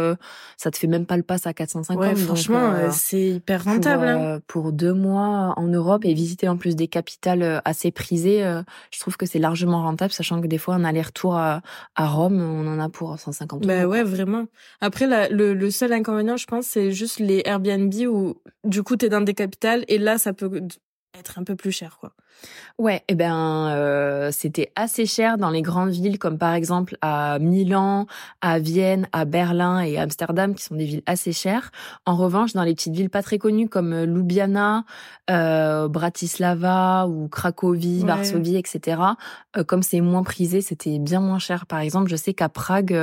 ça 0.57 0.71
te 0.71 0.79
fait 0.79 0.87
même 0.87 1.07
pas 1.07 1.17
le 1.17 1.23
pass 1.23 1.47
à 1.47 1.53
450. 1.53 1.99
Ouais, 1.99 2.15
franchement, 2.15 2.73
euh, 2.73 2.89
c'est 2.93 3.29
hyper 3.29 3.65
rentable. 3.65 4.07
Pour, 4.07 4.21
hein. 4.21 4.41
pour, 4.47 4.73
deux 4.73 4.93
mois 4.93 5.55
en 5.57 5.67
Europe 5.67 6.05
et 6.05 6.15
visiter 6.15 6.49
en 6.49 6.57
plus 6.57 6.77
des 6.77 6.89
capitales 6.89 7.43
euh, 7.43 7.59
assez 7.65 7.91
prisées, 7.91 8.45
euh, 8.45 8.63
je 8.91 9.01
trouve 9.01 9.17
que 9.17 9.27
c'est 9.27 9.39
largement 9.39 9.83
rentable, 9.83 10.13
sachant 10.13 10.41
que 10.41 10.47
des 10.47 10.59
fois 10.59 10.75
un 10.75 10.85
aller-retour 10.85 11.37
à, 11.37 11.63
à, 11.97 12.07
Rome, 12.07 12.41
on 12.41 12.67
en 12.67 12.79
a 12.79 12.89
pour 12.89 13.19
150 13.19 13.67
bah 13.67 13.83
euros. 13.83 13.83
Bah 13.83 13.89
ouais, 13.89 14.03
vraiment. 14.03 14.47
Après, 14.81 15.07
la, 15.07 15.29
le, 15.29 15.55
le 15.55 15.71
seul 15.71 15.93
inconvénient, 15.93 16.37
je 16.37 16.47
pense, 16.47 16.67
c'est 16.67 16.93
juste 16.93 17.19
les 17.19 17.38
Airbnb 17.47 17.93
où 18.09 18.35
du 18.65 18.83
coup 18.83 18.97
t'es 18.97 19.09
dans 19.09 19.21
des 19.21 19.35
capitales 19.35 19.85
et 19.89 19.99
là 19.99 20.19
ça 20.19 20.33
peut 20.33 20.63
être 21.19 21.39
un 21.39 21.45
peu 21.45 21.57
plus 21.57 21.73
cher, 21.73 21.99
quoi. 21.99 22.13
Ouais, 22.79 22.99
et 22.99 23.05
eh 23.09 23.15
ben 23.17 23.69
euh, 23.71 24.31
c'était 24.31 24.71
assez 24.77 25.07
cher 25.07 25.39
dans 25.39 25.51
les 25.51 25.63
grandes 25.63 25.91
villes 25.91 26.21
comme 26.21 26.39
par 26.39 26.55
exemple 26.55 26.97
à 27.01 27.41
Milan, 27.41 28.07
à 28.41 28.61
Vienne, 28.61 29.09
à 29.11 29.25
Berlin 29.25 29.81
et 29.81 29.99
Amsterdam 29.99 30.55
qui 30.55 30.63
sont 30.63 30.77
des 30.77 30.85
villes 30.85 31.03
assez 31.07 31.33
chères. 31.33 31.73
En 32.07 32.15
revanche, 32.15 32.53
dans 32.53 32.63
les 32.63 32.75
petites 32.75 32.95
villes 32.95 33.11
pas 33.11 33.25
très 33.25 33.39
connues 33.39 33.69
comme 33.69 33.93
euh, 33.93 34.07
Ljubljana, 34.07 34.85
euh, 35.31 35.89
Bratislava 35.89 37.09
ou 37.09 37.27
Cracovie, 37.27 38.05
Varsovie, 38.05 38.57
etc. 38.57 39.03
Euh, 39.57 39.65
comme 39.65 39.83
c'est 39.83 40.01
moins 40.01 40.23
prisé, 40.23 40.61
c'était 40.61 41.01
bien 41.01 41.21
moins 41.21 41.41
cher. 41.41 41.67
Par 41.67 41.81
exemple, 41.81 42.09
je 42.09 42.17
sais 42.17 42.35
qu'à 42.35 42.49
Prague, 42.49 42.97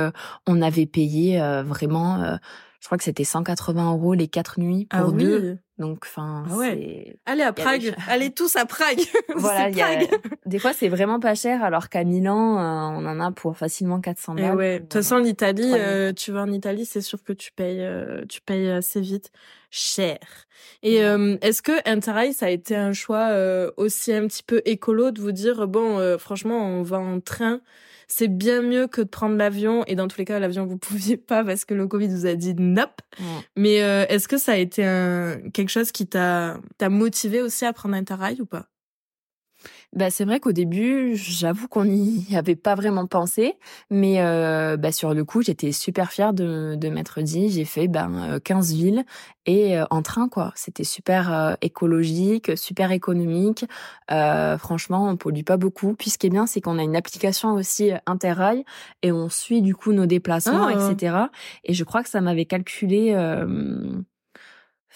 on 0.46 0.62
avait 0.62 0.86
payé 0.86 1.38
vraiment 1.64 2.38
je 2.80 2.86
crois 2.86 2.98
que 2.98 3.04
c'était 3.04 3.24
180 3.24 3.92
euros 3.92 4.14
les 4.14 4.28
quatre 4.28 4.60
nuits 4.60 4.86
pour 4.86 5.08
ah 5.08 5.12
deux. 5.12 5.58
Donc, 5.78 6.04
enfin, 6.04 6.44
ah 6.50 6.56
ouais. 6.56 7.18
Allez 7.26 7.42
à 7.42 7.52
Prague. 7.52 7.94
Allez 8.08 8.30
tous 8.30 8.56
à 8.56 8.64
Prague. 8.64 9.00
voilà. 9.36 9.70
Des 10.46 10.58
fois, 10.58 10.72
c'est 10.72 10.88
vraiment 10.88 11.20
pas 11.20 11.34
cher, 11.34 11.62
alors 11.62 11.90
qu'à 11.90 12.02
Milan, 12.04 12.58
euh, 12.58 12.98
on 12.98 13.06
en 13.06 13.20
a 13.20 13.30
pour 13.30 13.58
facilement 13.58 14.00
400 14.00 14.34
balles. 14.34 14.56
ouais. 14.56 14.74
De 14.78 14.84
toute 14.84 14.94
façon, 14.94 15.18
l'Italie, 15.18 15.72
euh, 15.74 16.14
tu 16.14 16.32
vas 16.32 16.42
en 16.42 16.52
Italie, 16.52 16.86
c'est 16.86 17.02
sûr 17.02 17.22
que 17.22 17.34
tu 17.34 17.52
payes, 17.52 17.82
euh, 17.82 18.24
tu 18.26 18.40
payes 18.40 18.70
assez 18.70 19.02
vite 19.02 19.30
cher. 19.70 20.18
Et 20.82 20.96
est-ce 20.96 21.60
que 21.60 21.72
Interrail, 21.84 22.32
ça 22.32 22.46
a 22.46 22.50
été 22.50 22.74
un 22.74 22.92
choix 22.92 23.30
aussi 23.76 24.12
un 24.12 24.26
petit 24.26 24.42
peu 24.42 24.62
écolo 24.64 25.10
de 25.10 25.20
vous 25.20 25.32
dire, 25.32 25.68
bon, 25.68 26.16
franchement, 26.18 26.58
on 26.58 26.82
va 26.82 26.98
en 26.98 27.20
train 27.20 27.60
c'est 28.08 28.28
bien 28.28 28.62
mieux 28.62 28.86
que 28.86 29.00
de 29.00 29.08
prendre 29.08 29.36
l'avion. 29.36 29.84
Et 29.86 29.94
dans 29.94 30.08
tous 30.08 30.18
les 30.18 30.24
cas, 30.24 30.38
l'avion, 30.38 30.66
vous 30.66 30.78
pouviez 30.78 31.16
pas 31.16 31.44
parce 31.44 31.64
que 31.64 31.74
le 31.74 31.86
Covid 31.86 32.08
vous 32.08 32.26
a 32.26 32.34
dit 32.34 32.54
nope. 32.54 33.00
Mais 33.56 33.82
euh, 33.82 34.06
est-ce 34.08 34.28
que 34.28 34.38
ça 34.38 34.52
a 34.52 34.56
été 34.56 34.84
un, 34.84 35.40
quelque 35.52 35.70
chose 35.70 35.92
qui 35.92 36.06
t'a 36.06 36.58
motivé 36.88 37.42
aussi 37.42 37.64
à 37.64 37.72
prendre 37.72 37.94
un 37.94 37.98
Interrail 37.98 38.40
ou 38.40 38.46
pas? 38.46 38.66
Bah, 39.96 40.10
c'est 40.10 40.26
vrai 40.26 40.40
qu'au 40.40 40.52
début, 40.52 41.16
j'avoue 41.16 41.68
qu'on 41.68 41.86
n'y 41.86 42.26
avait 42.36 42.54
pas 42.54 42.74
vraiment 42.74 43.06
pensé, 43.06 43.54
mais 43.90 44.20
euh, 44.20 44.76
bah, 44.76 44.92
sur 44.92 45.14
le 45.14 45.24
coup, 45.24 45.40
j'étais 45.40 45.72
super 45.72 46.12
fière 46.12 46.34
de, 46.34 46.76
de 46.76 46.88
m'être 46.90 47.22
dit, 47.22 47.48
j'ai 47.48 47.64
fait 47.64 47.88
ben 47.88 48.38
15 48.44 48.72
euh, 48.72 48.76
villes 48.76 49.04
et 49.46 49.78
euh, 49.78 49.86
en 49.90 50.02
train 50.02 50.28
quoi. 50.28 50.52
C'était 50.54 50.84
super 50.84 51.56
écologique, 51.62 52.56
super 52.58 52.92
économique. 52.92 53.64
franchement, 54.08 55.08
on 55.08 55.16
pollue 55.16 55.44
pas 55.44 55.56
beaucoup. 55.56 55.94
Puis 55.94 56.10
ce 56.10 56.18
qui 56.18 56.26
est 56.26 56.30
bien, 56.30 56.46
c'est 56.46 56.60
qu'on 56.60 56.78
a 56.78 56.82
une 56.82 56.96
application 56.96 57.54
aussi 57.54 57.92
Interrail 58.04 58.64
et 59.02 59.12
on 59.12 59.30
suit 59.30 59.62
du 59.62 59.74
coup 59.74 59.92
nos 59.92 60.06
déplacements, 60.06 60.66
ah. 60.66 60.90
etc. 60.90 61.16
Et 61.64 61.72
je 61.72 61.84
crois 61.84 62.02
que 62.02 62.10
ça 62.10 62.20
m'avait 62.20 62.44
calculé 62.44 63.14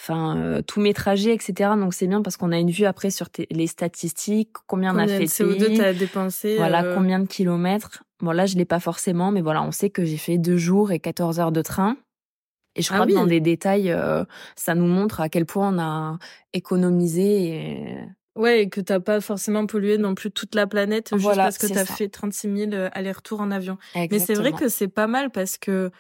enfin 0.01 0.37
euh, 0.39 0.63
tous 0.63 0.81
mes 0.81 0.95
trajets, 0.95 1.35
etc. 1.35 1.71
Donc 1.77 1.93
c'est 1.93 2.07
bien 2.07 2.23
parce 2.23 2.37
qu'on 2.37 2.53
a 2.53 2.59
une 2.59 2.71
vue 2.71 2.87
après 2.87 3.11
sur 3.11 3.29
les 3.51 3.67
statistiques, 3.67 4.51
combien, 4.67 4.95
on 4.95 4.99
a 4.99 5.07
fait 5.07 5.21
de 5.21 5.25
CO2 5.25 5.77
t'as 5.77 5.93
dépensé, 5.93 6.57
voilà 6.57 6.85
euh, 6.85 6.95
combien 6.95 7.19
de 7.19 7.27
kilomètres. 7.27 8.03
Bon 8.21 8.33
là 8.33 8.47
je 8.47 8.57
l'ai 8.57 8.65
pas 8.65 8.81
forcément, 8.81 9.31
mais 9.31 9.43
voilà 9.43 9.63
on 9.63 9.73
sait 9.73 9.91
que 9.91 10.05
j'ai 10.05 10.17
fait 10.17 10.39
deux 10.39 10.57
jours 10.57 10.91
et 10.93 10.99
14 10.99 11.39
heures 11.39 11.53
de 11.53 11.63
train. 11.63 11.97
Et 12.77 12.83
je 12.83 12.89
ah 12.93 12.95
crois 12.95 13.07
que 13.07 13.13
dans 13.13 13.27
des 13.27 13.41
détails, 13.41 13.91
euh, 13.91 14.25
ça 14.55 14.75
nous 14.77 14.87
montre 14.87 15.21
à 15.21 15.29
quel 15.29 15.45
point 15.45 15.75
on 15.75 15.79
a 15.81 16.19
économisé. 16.53 17.49
Et... 17.49 17.97
Ouais, 18.37 18.63
et 18.63 18.69
que 18.69 18.81
t'as 18.81 19.01
pas 19.01 19.21
forcément 19.21 19.67
pollué 19.67 19.99
non 19.99 20.15
plus 20.15 20.31
toute 20.31 20.55
la 20.55 20.69
planète 20.69 21.11
juste 21.13 21.35
parce 21.35 21.59
que 21.59 21.67
t'as 21.67 21.85
fait 21.85 22.09
36 22.09 22.71
000 22.71 22.89
allers-retours 22.93 23.41
en 23.41 23.51
avion. 23.51 23.77
Mais 23.95 24.21
c'est 24.21 24.35
vrai 24.35 24.53
que 24.53 24.69
c'est 24.69 24.89
pas 24.89 25.09
mal 25.09 25.31
parce 25.31 25.59
que 25.59 25.91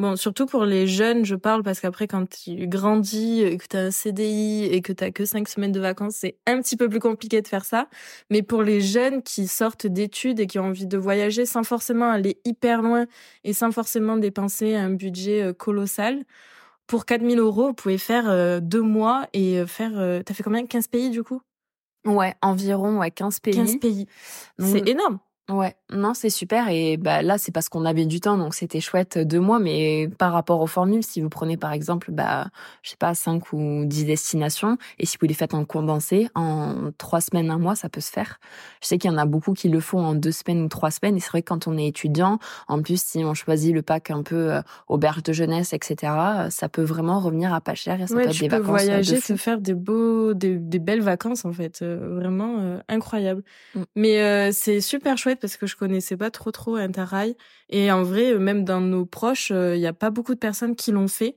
Bon, 0.00 0.14
surtout 0.14 0.46
pour 0.46 0.64
les 0.64 0.86
jeunes, 0.86 1.24
je 1.24 1.34
parle 1.34 1.64
parce 1.64 1.80
qu'après, 1.80 2.06
quand 2.06 2.24
tu 2.28 2.68
grandis, 2.68 3.58
que 3.58 3.66
tu 3.66 3.76
as 3.76 3.80
un 3.80 3.90
CDI 3.90 4.66
et 4.66 4.80
que 4.80 4.92
tu 4.92 5.10
que 5.10 5.24
cinq 5.24 5.48
semaines 5.48 5.72
de 5.72 5.80
vacances, 5.80 6.14
c'est 6.14 6.36
un 6.46 6.62
petit 6.62 6.76
peu 6.76 6.88
plus 6.88 7.00
compliqué 7.00 7.42
de 7.42 7.48
faire 7.48 7.64
ça. 7.64 7.88
Mais 8.30 8.42
pour 8.42 8.62
les 8.62 8.80
jeunes 8.80 9.24
qui 9.24 9.48
sortent 9.48 9.88
d'études 9.88 10.38
et 10.38 10.46
qui 10.46 10.60
ont 10.60 10.66
envie 10.66 10.86
de 10.86 10.96
voyager 10.96 11.46
sans 11.46 11.64
forcément 11.64 12.08
aller 12.10 12.40
hyper 12.44 12.80
loin 12.80 13.06
et 13.42 13.52
sans 13.52 13.72
forcément 13.72 14.16
dépenser 14.16 14.76
un 14.76 14.90
budget 14.90 15.42
euh, 15.42 15.52
colossal, 15.52 16.22
pour 16.86 17.04
4000 17.04 17.40
euros, 17.40 17.66
vous 17.66 17.74
pouvez 17.74 17.98
faire 17.98 18.30
euh, 18.30 18.60
deux 18.60 18.82
mois 18.82 19.26
et 19.32 19.58
euh, 19.58 19.66
faire... 19.66 20.22
T'as 20.24 20.32
fait 20.32 20.44
combien? 20.44 20.64
15 20.64 20.86
pays 20.86 21.10
du 21.10 21.24
coup? 21.24 21.42
Ouais, 22.06 22.36
environ 22.40 22.98
ouais, 22.98 23.10
15 23.10 23.40
pays. 23.40 23.54
15 23.54 23.76
pays. 23.78 24.06
C'est 24.60 24.88
énorme. 24.88 25.18
Ouais, 25.50 25.74
non, 25.90 26.12
c'est 26.12 26.28
super. 26.28 26.68
Et 26.68 26.98
bah 26.98 27.22
là, 27.22 27.38
c'est 27.38 27.52
parce 27.52 27.70
qu'on 27.70 27.86
avait 27.86 28.04
du 28.04 28.20
temps, 28.20 28.36
donc 28.36 28.54
c'était 28.54 28.80
chouette 28.80 29.16
deux 29.16 29.40
mois. 29.40 29.58
Mais 29.58 30.10
par 30.18 30.32
rapport 30.32 30.60
aux 30.60 30.66
formules, 30.66 31.02
si 31.02 31.22
vous 31.22 31.30
prenez 31.30 31.56
par 31.56 31.72
exemple, 31.72 32.10
bah, 32.12 32.48
je 32.82 32.90
sais 32.90 32.96
pas, 32.96 33.14
cinq 33.14 33.54
ou 33.54 33.84
dix 33.86 34.04
destinations, 34.04 34.76
et 34.98 35.06
si 35.06 35.16
vous 35.18 35.26
les 35.26 35.32
faites 35.32 35.54
en 35.54 35.64
condensé, 35.64 36.28
en 36.34 36.90
trois 36.98 37.22
semaines, 37.22 37.50
un 37.50 37.56
mois, 37.56 37.76
ça 37.76 37.88
peut 37.88 38.02
se 38.02 38.10
faire. 38.10 38.40
Je 38.82 38.88
sais 38.88 38.98
qu'il 38.98 39.10
y 39.10 39.14
en 39.14 39.16
a 39.16 39.24
beaucoup 39.24 39.54
qui 39.54 39.70
le 39.70 39.80
font 39.80 40.00
en 40.00 40.14
deux 40.14 40.32
semaines 40.32 40.62
ou 40.62 40.68
trois 40.68 40.90
semaines. 40.90 41.16
Et 41.16 41.20
c'est 41.20 41.30
vrai 41.30 41.40
que 41.40 41.48
quand 41.48 41.66
on 41.66 41.78
est 41.78 41.86
étudiant, 41.86 42.38
en 42.68 42.82
plus, 42.82 43.00
si 43.02 43.24
on 43.24 43.32
choisit 43.32 43.74
le 43.74 43.80
pack 43.80 44.10
un 44.10 44.22
peu 44.22 44.52
euh, 44.52 44.60
auberge 44.88 45.22
de 45.22 45.32
jeunesse, 45.32 45.72
etc., 45.72 46.12
ça 46.50 46.68
peut 46.68 46.82
vraiment 46.82 47.20
revenir 47.20 47.54
à 47.54 47.62
pas 47.62 47.74
cher. 47.74 47.98
Et 48.02 48.06
ça 48.06 48.14
ouais, 48.14 48.24
peut 48.24 48.30
être 48.30 48.38
des 48.38 48.48
peux 48.48 48.56
vacances 48.56 48.68
voyager, 48.68 49.18
se 49.18 49.36
faire 49.36 49.60
des 49.62 49.74
beaux, 49.74 50.34
des, 50.34 50.58
belles 50.58 51.00
vacances 51.00 51.46
en 51.46 51.52
fait, 51.54 51.80
euh, 51.80 52.16
vraiment 52.16 52.56
euh, 52.58 52.78
incroyable. 52.90 53.42
Mm. 53.74 53.82
Mais 53.96 54.52
c'est 54.52 54.82
super 54.82 55.16
chouette 55.16 55.37
parce 55.40 55.56
que 55.56 55.66
je 55.66 55.76
connaissais 55.76 56.16
pas 56.16 56.30
trop 56.30 56.50
trop 56.50 56.76
Interrail 56.76 57.36
et 57.70 57.90
en 57.92 58.02
vrai 58.02 58.34
même 58.38 58.64
dans 58.64 58.80
nos 58.80 59.06
proches 59.06 59.50
euh, 59.50 59.76
il 59.76 59.80
n'y 59.80 59.86
a 59.86 59.92
pas 59.92 60.10
beaucoup 60.10 60.34
de 60.34 60.38
personnes 60.38 60.76
qui 60.76 60.92
l'ont 60.92 61.08
fait. 61.08 61.36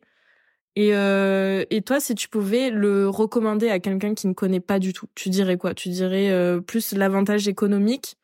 Et 0.75 0.96
euh, 0.96 1.65
et 1.70 1.81
toi 1.81 2.00
si 2.00 2.15
tu 2.15 2.29
pouvais 2.29 2.70
le 2.70 3.10
recommander 3.10 3.70
à 3.70 3.79
quelqu'un 3.79 4.13
qui 4.13 4.27
ne 4.27 4.34
connaît 4.34 4.62
pas 4.62 4.79
du 4.79 4.93
tout 4.93 5.08
tu 5.15 5.29
dirais 5.29 5.58
quoi? 5.58 5.74
Tu 5.74 5.89
dirais 5.89 6.31
euh, 6.31 6.62
plus 6.62 6.93
l'avantage 6.93 7.48
économique 7.48 8.15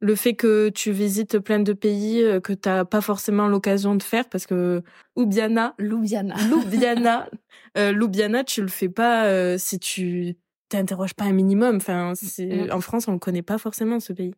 le 0.00 0.14
fait 0.14 0.34
que 0.34 0.68
tu 0.68 0.92
visites 0.92 1.38
plein 1.38 1.58
de 1.60 1.72
pays 1.72 2.22
que 2.42 2.52
tu 2.52 2.58
t'as 2.58 2.84
pas 2.84 3.00
forcément 3.00 3.48
l'occasion 3.48 3.94
de 3.94 4.02
faire 4.02 4.28
parce 4.28 4.46
que 4.46 4.82
Ubiana 5.16 5.74
Ljubljana. 5.78 6.36
Ljubljana 6.50 7.30
euh, 7.78 7.92
Ljubljana 7.92 8.44
tu 8.44 8.60
le 8.60 8.68
fais 8.68 8.90
pas 8.90 9.56
si 9.56 9.78
tu 9.78 10.36
t'interroges 10.68 11.14
pas 11.14 11.24
un 11.24 11.32
minimum. 11.32 11.76
Enfin 11.76 12.12
mm. 12.12 12.70
en 12.70 12.80
France 12.82 13.08
on 13.08 13.12
le 13.12 13.18
connaît 13.18 13.42
pas 13.42 13.56
forcément 13.56 13.98
ce 13.98 14.12
pays 14.12 14.34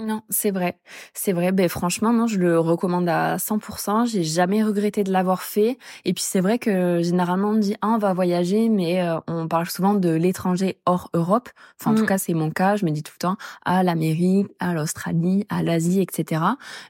non, 0.00 0.22
c'est 0.30 0.50
vrai. 0.50 0.78
C'est 1.14 1.32
vrai. 1.32 1.52
Ben, 1.52 1.68
franchement, 1.68 2.12
non, 2.12 2.26
je 2.26 2.38
le 2.38 2.58
recommande 2.58 3.08
à 3.08 3.36
100%. 3.36 4.06
J'ai 4.06 4.24
jamais 4.24 4.62
regretté 4.62 5.04
de 5.04 5.12
l'avoir 5.12 5.42
fait. 5.42 5.78
Et 6.04 6.14
puis, 6.14 6.24
c'est 6.26 6.40
vrai 6.40 6.58
que 6.58 7.02
généralement, 7.02 7.50
on 7.50 7.54
dit, 7.54 7.76
ah, 7.82 7.88
on 7.88 7.98
va 7.98 8.12
voyager, 8.12 8.68
mais 8.68 9.02
euh, 9.02 9.18
on 9.26 9.48
parle 9.48 9.68
souvent 9.68 9.94
de 9.94 10.10
l'étranger 10.10 10.78
hors 10.86 11.10
Europe. 11.12 11.48
Enfin, 11.78 11.92
en 11.92 11.94
tout 11.94 12.04
mmh. 12.04 12.06
cas, 12.06 12.18
c'est 12.18 12.34
mon 12.34 12.50
cas. 12.50 12.76
Je 12.76 12.84
me 12.84 12.90
dis 12.90 13.02
tout 13.02 13.12
le 13.14 13.20
temps, 13.20 13.36
à 13.64 13.82
l'Amérique, 13.82 14.48
à 14.58 14.72
l'Australie, 14.72 15.46
à 15.48 15.62
l'Asie, 15.62 16.00
etc. 16.00 16.42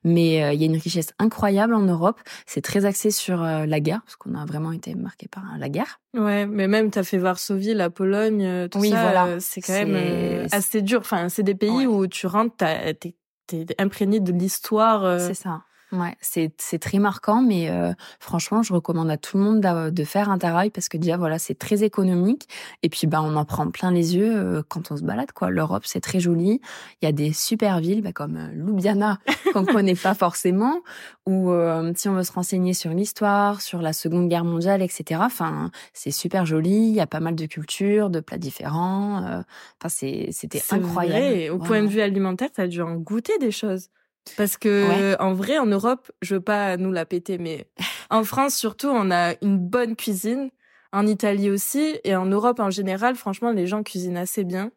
Mais 0.05 0.43
euh, 0.43 0.53
il 0.53 0.61
y 0.61 0.63
a 0.63 0.67
une 0.67 0.77
richesse 0.77 1.13
incroyable 1.19 1.75
en 1.75 1.83
Europe. 1.83 2.21
C'est 2.47 2.63
très 2.63 2.85
axé 2.85 3.11
sur 3.11 3.43
euh, 3.43 3.67
la 3.67 3.81
guerre, 3.81 4.03
parce 4.05 4.17
qu'on 4.17 4.35
a 4.35 4.45
vraiment 4.45 4.73
été 4.73 4.95
marqué 4.95 5.29
par 5.29 5.45
la 5.59 5.69
guerre. 5.69 6.01
Ouais, 6.15 6.47
mais 6.47 6.67
même 6.67 6.91
t'as 6.91 7.05
fait 7.05 7.19
Varsovie, 7.19 7.75
la 7.75 7.89
Pologne, 7.89 8.69
tout 8.69 8.81
oui, 8.81 8.91
ça, 8.91 9.03
voilà. 9.03 9.39
c'est 9.39 9.61
quand 9.61 9.73
même 9.73 10.49
assez 10.51 10.83
dur. 10.83 11.01
Enfin, 11.01 11.29
c'est 11.29 11.45
des 11.45 11.55
pays 11.55 11.87
où 11.87 12.09
tu 12.09 12.27
rentres, 12.27 12.65
t'es 13.51 13.67
imprégné 13.79 14.21
de 14.21 14.33
l'histoire. 14.33 15.21
C'est 15.21 15.35
ça. 15.35 15.63
Ouais, 15.93 16.17
c'est 16.21 16.53
c'est 16.59 16.79
très 16.79 17.01
marquant, 17.01 17.43
mais 17.43 17.69
euh, 17.69 17.93
franchement, 18.21 18.63
je 18.63 18.73
recommande 18.73 19.11
à 19.11 19.17
tout 19.17 19.37
le 19.37 19.43
monde 19.43 19.61
de 19.61 20.05
faire 20.05 20.31
un 20.31 20.35
Interrail 20.35 20.71
parce 20.71 20.89
que 20.89 20.97
déjà 20.97 21.17
voilà, 21.17 21.41
c'est 21.41 21.59
très 21.59 21.83
économique 21.83 22.49
et 22.85 22.89
puis 22.89 23.09
bah 23.09 23.21
on 23.23 23.35
en 23.35 23.45
prend 23.45 23.69
plein 23.71 23.91
les 23.91 24.15
yeux 24.15 24.33
euh, 24.33 24.63
quand 24.69 24.93
on 24.93 24.97
se 24.97 25.03
balade 25.03 25.33
quoi. 25.33 25.51
L'Europe 25.51 25.83
c'est 25.85 26.01
très 26.01 26.21
joli, 26.21 26.61
il 27.03 27.05
y 27.05 27.09
a 27.09 27.13
des 27.13 27.33
super 27.33 27.81
villes 27.81 28.03
bah, 28.03 28.13
comme 28.13 28.37
euh, 28.37 28.53
Ljubljana 28.55 29.19
qu'on 29.53 29.65
connaît 29.65 29.97
pas 29.97 30.15
forcément 30.15 30.81
ou 31.27 31.53
si 31.95 32.09
on 32.09 32.15
veut 32.15 32.25
se 32.25 32.33
renseigner 32.33 32.75
sur 32.75 32.91
l'histoire, 32.91 33.61
sur 33.61 33.83
la 33.83 33.93
Seconde 33.93 34.29
Guerre 34.29 34.45
mondiale, 34.45 34.83
etc. 34.83 35.21
Enfin, 35.25 35.71
c'est 35.93 36.11
super 36.11 36.45
joli, 36.45 36.89
il 36.89 36.95
y 36.95 37.01
a 37.01 37.07
pas 37.07 37.21
mal 37.21 37.37
de 37.37 37.47
cultures, 37.47 38.11
de 38.11 38.19
plats 38.19 38.39
différents. 38.39 39.19
Enfin, 39.19 39.89
c'est 39.89 40.29
c'était 40.33 40.63
incroyable. 40.71 41.21
Vrai. 41.21 41.49
Au 41.51 41.59
point 41.59 41.83
de 41.83 41.87
vue 41.87 42.01
alimentaire, 42.01 42.49
tu 42.53 42.61
as 42.61 42.67
dû 42.67 42.83
en 42.83 42.97
goûter 42.97 43.39
des 43.39 43.53
choses. 43.53 43.91
Parce 44.37 44.57
que 44.57 45.17
en 45.21 45.33
vrai, 45.35 45.59
en 45.59 45.67
Europe, 45.67 46.11
je 46.23 46.35
veux 46.35 46.41
pas 46.41 46.77
nous 46.77 46.93
la 46.93 47.05
péter, 47.05 47.39
mais 47.39 47.67
en 48.11 48.25
France 48.25 48.55
surtout, 48.55 48.89
on 48.89 49.11
a 49.11 49.35
une 49.43 49.59
bonne 49.59 49.97
cuisine. 49.97 50.51
En 50.93 51.07
Italie 51.07 51.51
aussi, 51.51 52.01
et 52.03 52.17
en 52.17 52.27
Europe 52.27 52.59
en 52.59 52.71
général, 52.71 53.15
franchement, 53.15 53.53
les 53.53 53.69
gens 53.69 53.85
cuisinent 53.85 54.17
assez 54.17 54.43
bien. 54.43 54.73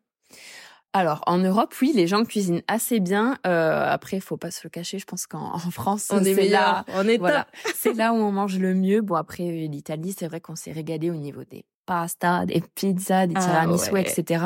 Alors 0.96 1.24
en 1.26 1.40
Europe, 1.40 1.74
oui, 1.82 1.92
les 1.96 2.06
gens 2.06 2.24
cuisinent 2.24 2.62
assez 2.68 3.00
bien. 3.00 3.40
Euh, 3.48 3.88
après, 3.90 4.20
faut 4.20 4.38
pas 4.38 4.52
se 4.52 4.62
le 4.64 4.70
cacher. 4.70 5.00
Je 5.00 5.06
pense 5.06 5.26
qu'en 5.26 5.58
France, 5.58 6.08
on 6.12 6.24
est, 6.24 6.36
là, 6.48 6.86
on 6.90 7.08
est 7.08 7.18
voilà, 7.18 7.48
c'est 7.76 7.94
là 7.94 8.14
où 8.14 8.18
on 8.18 8.32
mange 8.32 8.60
le 8.60 8.76
mieux. 8.76 9.02
Bon 9.02 9.16
après, 9.16 9.44
l'Italie, 9.44 10.14
c'est 10.16 10.28
vrai 10.28 10.40
qu'on 10.40 10.56
s'est 10.56 10.72
régalé 10.72 11.10
au 11.10 11.16
niveau 11.16 11.44
des 11.44 11.66
pastas, 11.88 12.46
des 12.46 12.64
pizzas, 12.76 13.26
des 13.26 13.34
ah, 13.36 13.42
tiramisu, 13.42 13.98
etc. 13.98 14.46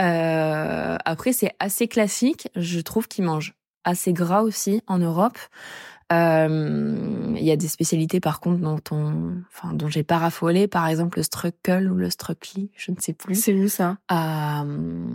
Euh, 0.00 0.96
après, 1.04 1.34
c'est 1.34 1.52
assez 1.58 1.86
classique. 1.86 2.48
Je 2.56 2.80
trouve 2.80 3.06
qu'ils 3.06 3.24
mangent 3.24 3.54
assez 3.84 4.12
gras 4.12 4.42
aussi 4.42 4.82
en 4.86 4.98
Europe. 4.98 5.38
Euh, 6.12 7.34
il 7.36 7.42
y 7.42 7.50
a 7.50 7.56
des 7.56 7.68
spécialités 7.68 8.20
par 8.20 8.40
contre 8.40 8.60
dont 8.60 8.80
on, 8.90 9.36
enfin 9.48 9.72
dont 9.72 9.88
j'ai 9.88 10.02
pas 10.02 10.18
raffolé, 10.18 10.68
par 10.68 10.86
exemple 10.86 11.18
le 11.18 11.22
struckel 11.22 11.90
ou 11.90 11.94
le 11.94 12.10
struckli, 12.10 12.70
je 12.76 12.90
ne 12.90 12.96
sais 13.00 13.14
plus. 13.14 13.34
C'est 13.34 13.54
où 13.54 13.68
ça? 13.68 13.96
Euh, 14.12 15.06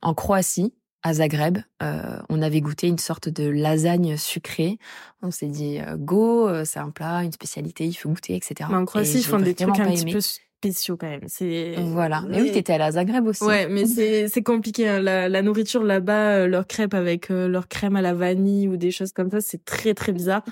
En 0.00 0.14
Croatie, 0.14 0.72
à 1.02 1.14
Zagreb, 1.14 1.58
euh, 1.82 2.18
on 2.30 2.40
avait 2.42 2.60
goûté 2.60 2.88
une 2.88 2.98
sorte 2.98 3.28
de 3.28 3.48
lasagne 3.48 4.16
sucrée. 4.16 4.78
On 5.22 5.30
s'est 5.30 5.46
dit 5.46 5.78
go, 5.98 6.64
c'est 6.64 6.78
un 6.78 6.90
plat, 6.90 7.22
une 7.22 7.32
spécialité, 7.32 7.86
il 7.86 7.94
faut 7.94 8.08
goûter, 8.08 8.34
etc. 8.34 8.68
Mais 8.70 8.76
en 8.76 8.86
Croatie, 8.86 9.18
ils 9.18 9.24
font 9.24 9.38
des 9.38 9.54
trucs 9.54 9.78
un 9.78 9.90
petit 9.90 10.12
peu 10.12 10.20
spéciaux 10.60 10.96
quand 10.98 11.08
même. 11.08 11.22
C'est 11.26 11.74
voilà. 11.78 12.22
Mais 12.28 12.42
oui, 12.42 12.52
t'étais 12.52 12.74
à 12.74 12.78
la 12.78 12.92
Zagreb 12.92 13.26
aussi. 13.26 13.42
Ouais, 13.44 13.66
mais 13.68 13.86
c'est 13.86 14.28
c'est 14.28 14.42
compliqué. 14.42 14.86
Hein. 14.88 15.00
La, 15.00 15.28
la 15.28 15.40
nourriture 15.42 15.82
là-bas, 15.82 16.32
euh, 16.42 16.46
leur 16.46 16.66
crêpe 16.66 16.92
avec 16.92 17.30
euh, 17.30 17.48
leur 17.48 17.66
crème 17.66 17.96
à 17.96 18.02
la 18.02 18.12
vanille 18.12 18.68
ou 18.68 18.76
des 18.76 18.90
choses 18.90 19.12
comme 19.12 19.30
ça, 19.30 19.40
c'est 19.40 19.64
très 19.64 19.94
très 19.94 20.12
bizarre. 20.12 20.42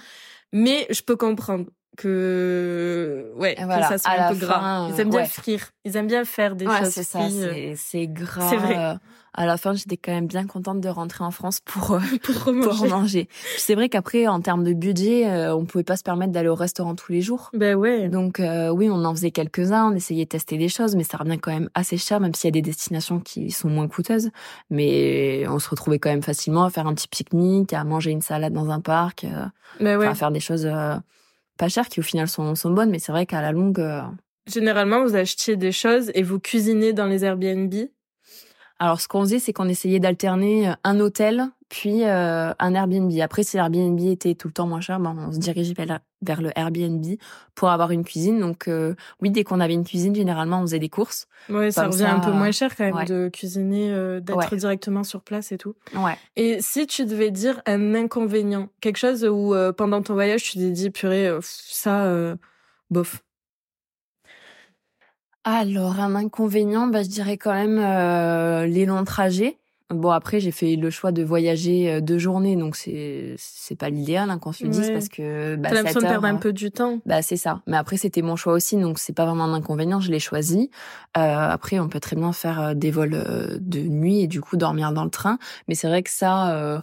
Mais 0.52 0.86
je 0.88 1.02
peux 1.02 1.16
comprendre 1.16 1.66
que 1.96 3.32
ouais 3.36 3.54
voilà, 3.62 3.82
que 3.82 3.88
ça 3.88 3.98
soit 3.98 4.10
à 4.12 4.28
un 4.28 4.32
peu 4.32 4.38
gras. 4.38 4.60
fin, 4.60 4.88
Ils 4.94 5.00
aiment 5.00 5.10
bien 5.10 5.24
frire. 5.26 5.68
Ils 5.84 5.96
aiment 5.96 6.06
bien 6.06 6.24
faire 6.24 6.56
des 6.56 6.66
Ouais, 6.66 6.78
choses 6.78 6.88
c'est 6.88 7.02
ça, 7.02 7.20
euh, 7.20 7.28
c'est 7.52 7.74
c'est 7.76 8.06
gras. 8.06 8.48
C'est 8.48 8.56
vrai. 8.56 8.96
À 9.38 9.46
la 9.46 9.56
fin, 9.56 9.72
j'étais 9.72 9.96
quand 9.96 10.10
même 10.10 10.26
bien 10.26 10.48
contente 10.48 10.80
de 10.80 10.88
rentrer 10.88 11.22
en 11.22 11.30
France 11.30 11.60
pour 11.60 11.92
euh, 11.92 12.00
pour 12.24 12.52
pour 12.60 12.86
manger. 12.88 13.28
C'est 13.56 13.76
vrai 13.76 13.88
qu'après, 13.88 14.26
en 14.26 14.40
termes 14.40 14.64
de 14.64 14.72
budget, 14.72 15.30
euh, 15.30 15.54
on 15.54 15.64
pouvait 15.64 15.84
pas 15.84 15.96
se 15.96 16.02
permettre 16.02 16.32
d'aller 16.32 16.48
au 16.48 16.56
restaurant 16.56 16.96
tous 16.96 17.12
les 17.12 17.20
jours. 17.20 17.50
Ben 17.52 17.76
ouais. 17.76 18.08
Donc 18.08 18.40
euh, 18.40 18.70
oui, 18.70 18.88
on 18.90 19.04
en 19.04 19.14
faisait 19.14 19.30
quelques-uns, 19.30 19.92
on 19.92 19.94
essayait 19.94 20.24
de 20.24 20.28
tester 20.28 20.58
des 20.58 20.68
choses, 20.68 20.96
mais 20.96 21.04
ça 21.04 21.18
revient 21.18 21.38
quand 21.38 21.52
même 21.52 21.70
assez 21.74 21.96
cher, 21.98 22.18
même 22.18 22.34
s'il 22.34 22.48
y 22.48 22.50
a 22.50 22.50
des 22.50 22.62
destinations 22.62 23.20
qui 23.20 23.52
sont 23.52 23.68
moins 23.68 23.86
coûteuses. 23.86 24.30
Mais 24.70 25.46
on 25.46 25.60
se 25.60 25.70
retrouvait 25.70 26.00
quand 26.00 26.10
même 26.10 26.24
facilement 26.24 26.64
à 26.64 26.70
faire 26.70 26.88
un 26.88 26.94
petit 26.94 27.06
pique-nique, 27.06 27.72
à 27.74 27.84
manger 27.84 28.10
une 28.10 28.22
salade 28.22 28.52
dans 28.52 28.70
un 28.70 28.80
parc, 28.80 29.22
euh, 29.22 29.44
Ben 29.78 29.98
ouais. 29.98 30.06
à 30.08 30.16
faire 30.16 30.32
des 30.32 30.40
choses 30.40 30.68
pas 31.58 31.68
chères 31.68 31.88
qui 31.88 32.00
au 32.00 32.04
final 32.04 32.26
sont, 32.26 32.56
sont 32.56 32.70
bonnes, 32.70 32.90
mais 32.90 32.98
c'est 32.98 33.12
vrai 33.12 33.24
qu'à 33.24 33.40
la 33.40 33.52
longue... 33.52 33.84
Généralement, 34.52 35.04
vous 35.04 35.14
achetiez 35.14 35.56
des 35.56 35.72
choses 35.72 36.10
et 36.14 36.24
vous 36.24 36.40
cuisinez 36.40 36.92
dans 36.92 37.06
les 37.06 37.24
Airbnb. 37.24 37.72
Alors, 38.78 39.00
ce 39.00 39.08
qu'on 39.08 39.20
faisait, 39.22 39.38
c'est 39.38 39.52
qu'on 39.52 39.68
essayait 39.68 40.00
d'alterner 40.00 40.70
euh, 40.70 40.72
un 40.84 41.00
hôtel 41.00 41.48
puis 41.68 42.04
euh, 42.04 42.52
un 42.58 42.74
Airbnb. 42.74 43.12
Après, 43.20 43.42
si 43.42 43.56
l'Airbnb 43.56 44.00
était 44.00 44.34
tout 44.34 44.48
le 44.48 44.54
temps 44.54 44.66
moins 44.66 44.80
cher, 44.80 44.98
ben, 45.00 45.14
on 45.28 45.32
se 45.32 45.38
dirigeait 45.38 45.74
vers, 46.22 46.40
le 46.40 46.50
Airbnb 46.58 47.04
pour 47.54 47.68
avoir 47.68 47.90
une 47.90 48.04
cuisine. 48.04 48.40
Donc, 48.40 48.68
euh, 48.68 48.94
oui, 49.20 49.30
dès 49.30 49.44
qu'on 49.44 49.60
avait 49.60 49.74
une 49.74 49.84
cuisine, 49.84 50.14
généralement, 50.14 50.60
on 50.60 50.62
faisait 50.62 50.78
des 50.78 50.88
courses. 50.88 51.26
Ouais, 51.50 51.70
ça 51.70 51.86
revient 51.86 51.98
ça, 51.98 52.14
un 52.14 52.20
peu 52.20 52.32
moins 52.32 52.52
cher 52.52 52.74
quand 52.74 52.84
même 52.84 52.94
ouais. 52.94 53.04
de 53.04 53.28
cuisiner, 53.30 53.90
euh, 53.92 54.20
d'être 54.20 54.50
Ouais. 54.50 54.56
directement 54.58 55.04
sur 55.04 55.20
place 55.20 55.52
et 55.52 55.58
tout. 55.58 55.74
Ouais. 55.94 56.16
Et 56.36 56.62
si 56.62 56.86
tu 56.86 57.04
devais 57.04 57.30
dire 57.30 57.60
un 57.66 57.94
inconvénient, 57.94 58.68
quelque 58.80 58.96
chose 58.98 59.24
où 59.24 59.54
euh, 59.54 59.72
pendant 59.72 60.00
ton 60.00 60.14
voyage 60.14 60.44
tu 60.44 60.58
t'es 60.58 60.70
dit 60.70 60.90
purée, 60.90 61.28
euh, 61.28 61.40
ça, 61.42 62.04
euh, 62.04 62.36
bof. 62.90 63.22
Alors, 65.44 66.00
un 66.00 66.14
inconvénient, 66.14 66.88
bah, 66.88 67.02
je 67.02 67.08
dirais 67.08 67.36
quand 67.38 67.54
même 67.54 67.78
euh, 67.78 68.66
les 68.66 68.84
longs 68.86 69.04
trajets. 69.04 69.56
Bon, 69.90 70.10
après, 70.10 70.38
j'ai 70.38 70.50
fait 70.50 70.76
le 70.76 70.90
choix 70.90 71.12
de 71.12 71.22
voyager 71.22 71.90
euh, 71.90 72.00
deux 72.02 72.18
journées, 72.18 72.56
donc 72.56 72.76
c'est 72.76 73.34
c'est 73.38 73.74
pas 73.74 73.88
l'idéal, 73.88 74.28
hein, 74.28 74.38
qu'on 74.38 74.52
se 74.52 74.62
le 74.64 74.68
dise, 74.68 74.88
Ouais. 74.88 74.92
parce 74.92 75.08
que 75.08 75.56
bah, 75.56 75.70
T'as 75.70 75.76
l'impression 75.76 76.00
de 76.00 76.06
perdre 76.06 76.26
un 76.26 76.36
peu 76.36 76.52
du 76.52 76.70
temps. 76.70 76.98
Bah 77.06 77.22
c'est 77.22 77.38
ça. 77.38 77.62
Mais 77.66 77.78
après 77.78 77.96
c'était 77.96 78.20
mon 78.20 78.36
choix 78.36 78.52
aussi, 78.52 78.76
donc 78.76 78.98
c'est 78.98 79.14
pas 79.14 79.24
vraiment 79.24 79.44
un 79.44 79.54
inconvénient. 79.54 79.98
Je 80.00 80.10
l'ai 80.10 80.18
choisi. 80.18 80.70
Euh, 81.16 81.20
après 81.48 81.78
on 81.78 81.88
peut 81.88 82.00
très 82.00 82.16
bien 82.16 82.34
faire 82.34 82.60
euh, 82.60 82.74
des 82.74 82.90
vols 82.90 83.14
euh, 83.14 83.56
de 83.60 83.78
nuit 83.80 84.20
et 84.20 84.26
du 84.26 84.42
coup 84.42 84.58
dormir 84.58 84.92
dans 84.92 85.04
le 85.04 85.10
train. 85.10 85.38
Mais 85.68 85.74
c'est 85.74 85.88
vrai 85.88 86.02
que 86.02 86.10
ça 86.10 86.50
euh, 86.54 86.80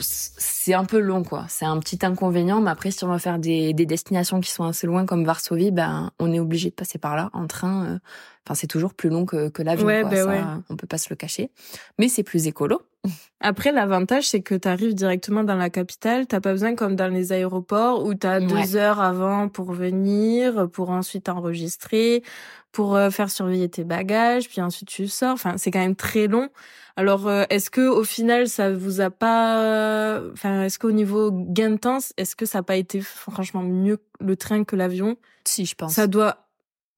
c'est 0.00 0.74
un 0.74 0.84
peu 0.84 0.98
long 0.98 1.22
quoi. 1.24 1.46
C'est 1.48 1.64
un 1.64 1.78
petit 1.78 1.98
inconvénient. 2.04 2.60
Mais 2.60 2.70
après 2.70 2.90
si 2.90 3.04
on 3.04 3.08
va 3.08 3.18
faire 3.18 3.38
des, 3.38 3.72
des 3.74 3.86
destinations 3.86 4.40
qui 4.40 4.50
sont 4.50 4.64
assez 4.64 4.86
loin 4.86 5.06
comme 5.06 5.24
Varsovie, 5.24 5.70
ben 5.70 6.10
on 6.18 6.32
est 6.32 6.40
obligé 6.40 6.70
de 6.70 6.74
passer 6.74 6.98
par 6.98 7.16
là 7.16 7.30
en 7.32 7.46
train. 7.46 7.86
euh. 7.86 7.98
Enfin 8.46 8.54
c'est 8.54 8.66
toujours 8.68 8.94
plus 8.94 9.08
long 9.08 9.26
que, 9.26 9.48
que 9.48 9.62
l'avion. 9.62 9.86
Ouais, 9.86 10.04
ben 10.04 10.14
Ça, 10.16 10.26
ouais. 10.26 10.40
On 10.70 10.76
peut 10.76 10.86
pas 10.86 10.98
se 10.98 11.08
le 11.10 11.16
cacher. 11.16 11.50
Mais 11.98 12.08
c'est 12.08 12.22
plus 12.22 12.46
écolo. 12.46 12.80
Après, 13.40 13.72
l'avantage, 13.72 14.28
c'est 14.28 14.40
que 14.40 14.54
tu 14.54 14.66
arrives 14.68 14.94
directement 14.94 15.44
dans 15.44 15.56
la 15.56 15.68
capitale. 15.70 16.26
T'as 16.26 16.40
pas 16.40 16.52
besoin, 16.52 16.74
comme 16.74 16.96
dans 16.96 17.12
les 17.12 17.32
aéroports, 17.32 18.04
où 18.04 18.14
t'as 18.14 18.40
Ouais. 18.40 18.46
deux 18.46 18.76
heures 18.76 19.00
avant 19.00 19.48
pour 19.48 19.72
venir, 19.72 20.68
pour 20.70 20.90
ensuite 20.90 21.28
enregistrer, 21.28 22.22
pour 22.72 22.96
euh, 22.96 23.10
faire 23.10 23.30
surveiller 23.30 23.68
tes 23.68 23.84
bagages, 23.84 24.48
puis 24.48 24.60
ensuite 24.60 24.88
tu 24.88 25.06
sors. 25.08 25.32
Enfin, 25.34 25.54
c'est 25.58 25.70
quand 25.70 25.78
même 25.80 25.96
très 25.96 26.26
long. 26.28 26.48
Alors, 26.96 27.28
euh, 27.28 27.44
est-ce 27.50 27.68
que 27.70 27.86
au 27.86 28.04
final, 28.04 28.48
ça 28.48 28.72
vous 28.72 29.00
a 29.00 29.10
pas, 29.10 30.20
enfin, 30.32 30.62
est-ce 30.64 30.78
qu'au 30.78 30.92
niveau 30.92 31.30
gain 31.32 31.70
de 31.70 31.76
temps, 31.76 31.98
est-ce 32.16 32.34
que 32.36 32.46
ça 32.46 32.58
a 32.58 32.62
pas 32.62 32.76
été 32.76 33.00
franchement 33.00 33.62
mieux 33.62 33.98
le 34.20 34.36
train 34.36 34.64
que 34.64 34.76
l'avion? 34.76 35.16
Si 35.44 35.66
je 35.66 35.74
pense. 35.74 35.92
Ça 35.94 36.06
doit, 36.06 36.45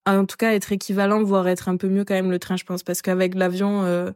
en 0.07 0.25
tout 0.25 0.37
cas, 0.37 0.52
être 0.55 0.73
équivalent, 0.73 1.23
voire 1.23 1.49
être 1.49 1.69
un 1.69 1.76
peu 1.76 1.88
mieux 1.88 2.05
quand 2.05 2.14
même 2.14 2.31
le 2.31 2.38
train, 2.38 2.57
je 2.57 2.64
pense, 2.64 2.83
parce 2.83 3.02
qu'avec 3.02 3.35
l'avion. 3.35 3.83
euh, 3.85 4.11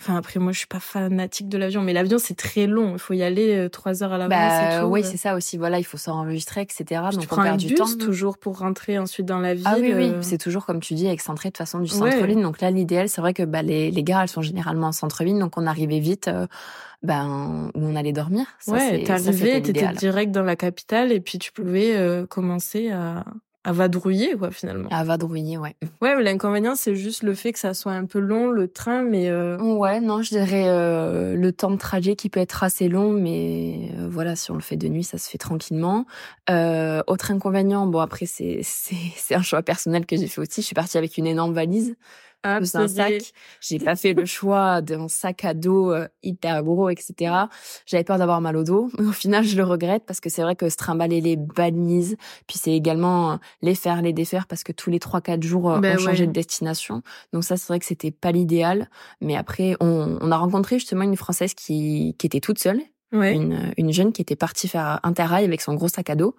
Enfin 0.00 0.16
après 0.16 0.40
moi 0.40 0.50
je 0.50 0.58
suis 0.58 0.66
pas 0.66 0.80
fanatique 0.80 1.48
de 1.48 1.56
l'avion 1.56 1.80
mais 1.80 1.92
l'avion 1.92 2.18
c'est 2.18 2.34
très 2.34 2.66
long 2.66 2.94
il 2.94 2.98
faut 2.98 3.14
y 3.14 3.22
aller 3.22 3.54
euh, 3.56 3.68
trois 3.68 4.02
heures 4.02 4.12
à 4.12 4.18
l'avance 4.18 4.30
Bah 4.36 4.84
oui 4.88 5.02
euh. 5.04 5.08
c'est 5.08 5.16
ça 5.16 5.36
aussi. 5.36 5.56
Voilà 5.58 5.78
il 5.78 5.84
faut 5.84 5.96
s'enregistrer 5.96 6.62
etc. 6.62 6.84
Puis 7.10 7.18
Donc 7.18 7.28
tu 7.28 7.34
on 7.34 7.40
perd 7.40 7.58
bus 7.60 7.66
du 7.68 7.74
temps. 7.74 7.86
toujours 8.00 8.36
pour 8.36 8.58
rentrer 8.58 8.98
ensuite 8.98 9.26
dans 9.26 9.38
la 9.38 9.54
ville. 9.54 9.62
Ah 9.64 9.76
oui, 9.80 9.92
oui, 9.94 10.08
euh. 10.10 10.20
c'est 10.20 10.38
toujours 10.38 10.66
comme 10.66 10.80
tu 10.80 10.94
dis, 10.94 11.06
excentré 11.06 11.50
de 11.52 11.56
façon 11.56 11.78
du 11.78 11.84
Ouais. 11.92 12.10
centre-ville. 12.10 12.42
Donc 12.42 12.60
là, 12.60 12.72
l'idéal, 12.72 13.08
c'est 13.08 13.20
vrai 13.20 13.32
que 13.32 13.44
bah, 13.44 13.62
les, 13.62 13.92
les 13.92 14.02
gares, 14.02 14.22
elles 14.22 14.28
sont 14.28 14.42
généralement 14.42 14.88
en 14.88 14.92
centre-ville, 14.92 15.38
donc 15.38 15.56
on 15.56 15.68
arrivait 15.68 16.00
vite 16.00 16.26
euh, 16.26 16.48
ben, 17.04 17.70
où 17.76 17.80
on 17.84 17.94
allait 17.94 18.12
dormir. 18.12 18.46
Ça, 18.58 18.72
ouais, 18.72 19.04
t'arrivais, 19.04 19.60
t'étais 19.60 19.86
direct 19.92 20.32
dans 20.32 20.42
la 20.42 20.56
capitale 20.56 21.12
et 21.12 21.20
puis 21.20 21.38
tu 21.38 21.52
pouvais 21.52 22.24
commencer 22.28 22.90
à, 22.90 23.24
à 23.64 23.72
vadrouiller 23.72 24.34
quoi 24.36 24.50
finalement. 24.50 24.88
À 24.90 25.04
vadrouiller, 25.04 25.56
ouais. 25.56 25.76
Ouais, 26.00 26.16
mais 26.16 26.22
l'inconvénient 26.22 26.74
c'est 26.74 26.96
juste 26.96 27.22
le 27.22 27.34
fait 27.34 27.52
que 27.52 27.58
ça 27.58 27.74
soit 27.74 27.92
un 27.92 28.06
peu 28.06 28.18
long 28.18 28.50
le 28.50 28.68
train, 28.68 29.02
mais 29.02 29.28
euh, 29.28 29.56
Ouais, 29.58 30.00
non, 30.00 30.22
je 30.22 30.30
dirais 30.30 30.64
euh, 30.68 31.36
le 31.36 31.52
temps 31.52 31.70
de 31.70 31.76
trajet 31.76 32.16
qui 32.16 32.28
peut 32.28 32.40
être 32.40 32.64
assez 32.64 32.88
long, 32.88 33.12
mais 33.12 33.90
euh, 33.98 34.08
voilà, 34.10 34.34
si 34.36 34.50
on 34.50 34.54
le 34.54 34.60
fait 34.60 34.76
de 34.76 34.88
nuit, 34.88 35.04
ça 35.04 35.18
se 35.18 35.30
fait 35.30 35.38
tranquillement. 35.38 36.06
Euh, 36.50 37.02
autre 37.06 37.30
inconvénient, 37.30 37.86
bon 37.86 38.00
après 38.00 38.26
c'est 38.26 38.60
c'est 38.62 38.96
c'est 39.16 39.34
un 39.34 39.42
choix 39.42 39.62
personnel 39.62 40.06
que 40.06 40.16
j'ai 40.16 40.26
fait 40.26 40.40
aussi. 40.40 40.60
Je 40.60 40.66
suis 40.66 40.74
partie 40.74 40.98
avec 40.98 41.16
une 41.16 41.26
énorme 41.26 41.54
valise. 41.54 41.94
Plus 42.42 42.74
un 42.74 42.88
sac. 42.88 43.32
J'ai 43.60 43.78
pas 43.78 43.96
fait 43.96 44.14
le 44.14 44.24
choix 44.24 44.80
d'un 44.80 45.08
sac 45.08 45.44
à 45.44 45.54
dos 45.54 45.92
euh, 45.92 46.08
hyper 46.22 46.62
gros, 46.62 46.88
etc. 46.88 47.34
J'avais 47.86 48.04
peur 48.04 48.18
d'avoir 48.18 48.40
mal 48.40 48.56
au 48.56 48.64
dos. 48.64 48.90
Mais 48.98 49.06
au 49.08 49.12
final, 49.12 49.44
je 49.44 49.56
le 49.56 49.64
regrette 49.64 50.04
parce 50.06 50.20
que 50.20 50.28
c'est 50.28 50.42
vrai 50.42 50.56
que 50.56 50.68
se 50.68 50.76
trimballer 50.76 51.20
les 51.20 51.36
balises, 51.36 52.16
puis 52.46 52.58
c'est 52.58 52.72
également 52.72 53.32
euh, 53.32 53.36
les 53.62 53.74
faire, 53.74 54.02
les 54.02 54.12
défaire 54.12 54.46
parce 54.46 54.64
que 54.64 54.72
tous 54.72 54.90
les 54.90 54.98
trois 54.98 55.20
quatre 55.20 55.42
jours, 55.42 55.70
euh, 55.70 55.80
Ben 55.80 55.96
on 55.96 55.98
changeait 55.98 56.20
ouais. 56.22 56.26
de 56.26 56.32
destination. 56.32 57.02
Donc 57.32 57.44
ça, 57.44 57.56
c'est 57.56 57.68
vrai 57.68 57.78
que 57.78 57.86
c'était 57.86 58.10
pas 58.10 58.32
l'idéal. 58.32 58.88
Mais 59.20 59.36
après, 59.36 59.76
on, 59.80 60.18
on 60.20 60.30
a 60.30 60.36
rencontré 60.36 60.78
justement 60.78 61.04
une 61.04 61.16
Française 61.16 61.54
qui, 61.54 62.16
qui 62.18 62.26
était 62.26 62.40
toute 62.40 62.58
seule. 62.58 62.80
Ouais. 63.12 63.34
Une, 63.34 63.74
une 63.76 63.92
jeune 63.92 64.10
qui 64.12 64.22
était 64.22 64.36
partie 64.36 64.68
faire 64.68 64.98
Interrail 65.02 65.44
avec 65.44 65.60
son 65.60 65.74
gros 65.74 65.88
sac 65.88 66.08
à 66.08 66.14
dos. 66.14 66.34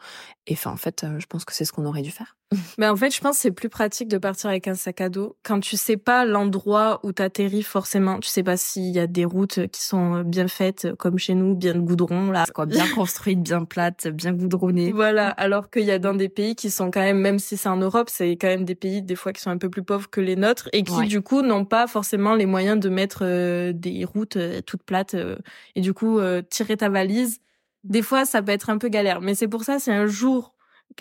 Et 0.48 0.54
enfin, 0.54 0.72
en 0.72 0.76
fait, 0.76 1.06
je 1.20 1.26
pense 1.28 1.46
que 1.46 1.54
c'est 1.54 1.66
ce 1.66 1.72
qu'on 1.72 1.86
aurait 1.86 2.02
dû 2.02 2.10
faire. 2.10 2.36
Mais 2.78 2.88
en 2.88 2.96
fait, 2.96 3.14
je 3.14 3.20
pense 3.22 3.36
que 3.38 3.42
c'est 3.42 3.52
plus 3.52 3.70
pratique 3.70 4.08
de 4.08 4.18
partir 4.18 4.50
avec 4.50 4.68
un 4.68 4.76
sac 4.76 5.02
à 5.02 5.10
dos 5.10 5.36
quand 5.44 5.60
tu 5.60 5.78
sais 5.78 5.98
pas 5.98 6.26
l'endroit 6.26 7.00
où 7.04 7.12
t'atterris 7.12 7.64
forcément. 7.64 8.20
Tu 8.20 8.30
sais 8.30 8.44
pas 8.44 8.58
s'il 8.58 8.90
y 8.92 9.00
a 9.00 9.08
des 9.08 9.26
routes 9.26 9.68
qui 9.68 9.82
sont 9.82 10.22
bien 10.22 10.48
faites, 10.48 10.94
comme 10.98 11.18
chez 11.18 11.34
nous, 11.36 11.56
bien 11.56 11.74
de 11.76 11.80
goudron 11.80 12.32
là. 12.32 12.46
Quoi, 12.54 12.66
bien 12.66 12.88
construite, 12.94 13.42
bien 13.42 13.66
plate, 13.66 14.08
bien 14.08 14.34
goudronnée. 14.34 14.92
Voilà, 14.92 15.30
alors 15.30 15.70
qu'il 15.70 15.84
y 15.84 15.92
a 15.92 16.00
dans 16.00 16.14
des 16.14 16.30
pays 16.30 16.56
qui 16.56 16.70
sont 16.70 16.92
quand 16.92 17.02
même, 17.02 17.20
même 17.20 17.40
si 17.40 17.58
c'est 17.58 17.70
en 17.70 17.78
Europe, 17.78 18.10
c'est 18.12 18.32
quand 18.32 18.48
même 18.48 18.66
des 18.66 18.76
pays 18.76 19.02
des 19.02 19.16
fois 19.16 19.34
qui 19.34 19.42
sont 19.42 19.50
un 19.52 19.58
peu 19.58 19.70
plus 19.70 19.84
pauvres 19.84 20.10
que 20.10 20.22
les 20.22 20.36
nôtres 20.36 20.70
et 20.74 20.84
qui 20.84 20.94
Ouais. 20.94 21.08
du 21.08 21.22
coup 21.22 21.42
n'ont 21.42 21.66
pas 21.66 21.88
forcément 21.88 22.36
les 22.36 22.46
moyens 22.46 22.80
de 22.80 22.90
mettre 22.90 23.20
euh, 23.24 23.74
des 23.74 24.06
routes 24.06 24.38
euh, 24.38 24.62
toutes 24.66 24.84
plates 24.84 25.16
euh, 25.16 25.38
et 25.76 25.82
du 25.82 25.94
coup 25.94 26.20
euh, 26.20 26.42
tirer 26.48 26.78
ta 26.78 26.90
valise. 26.90 27.40
Des 27.84 28.02
fois, 28.02 28.24
ça 28.26 28.42
peut 28.42 28.52
être 28.54 28.70
un 28.70 28.78
peu 28.78 28.88
galère, 28.88 29.20
mais 29.20 29.36
c'est 29.36 29.48
pour 29.50 29.64
ça 29.64 29.78
si 29.80 29.92
un 29.92 30.06
jour 30.06 30.53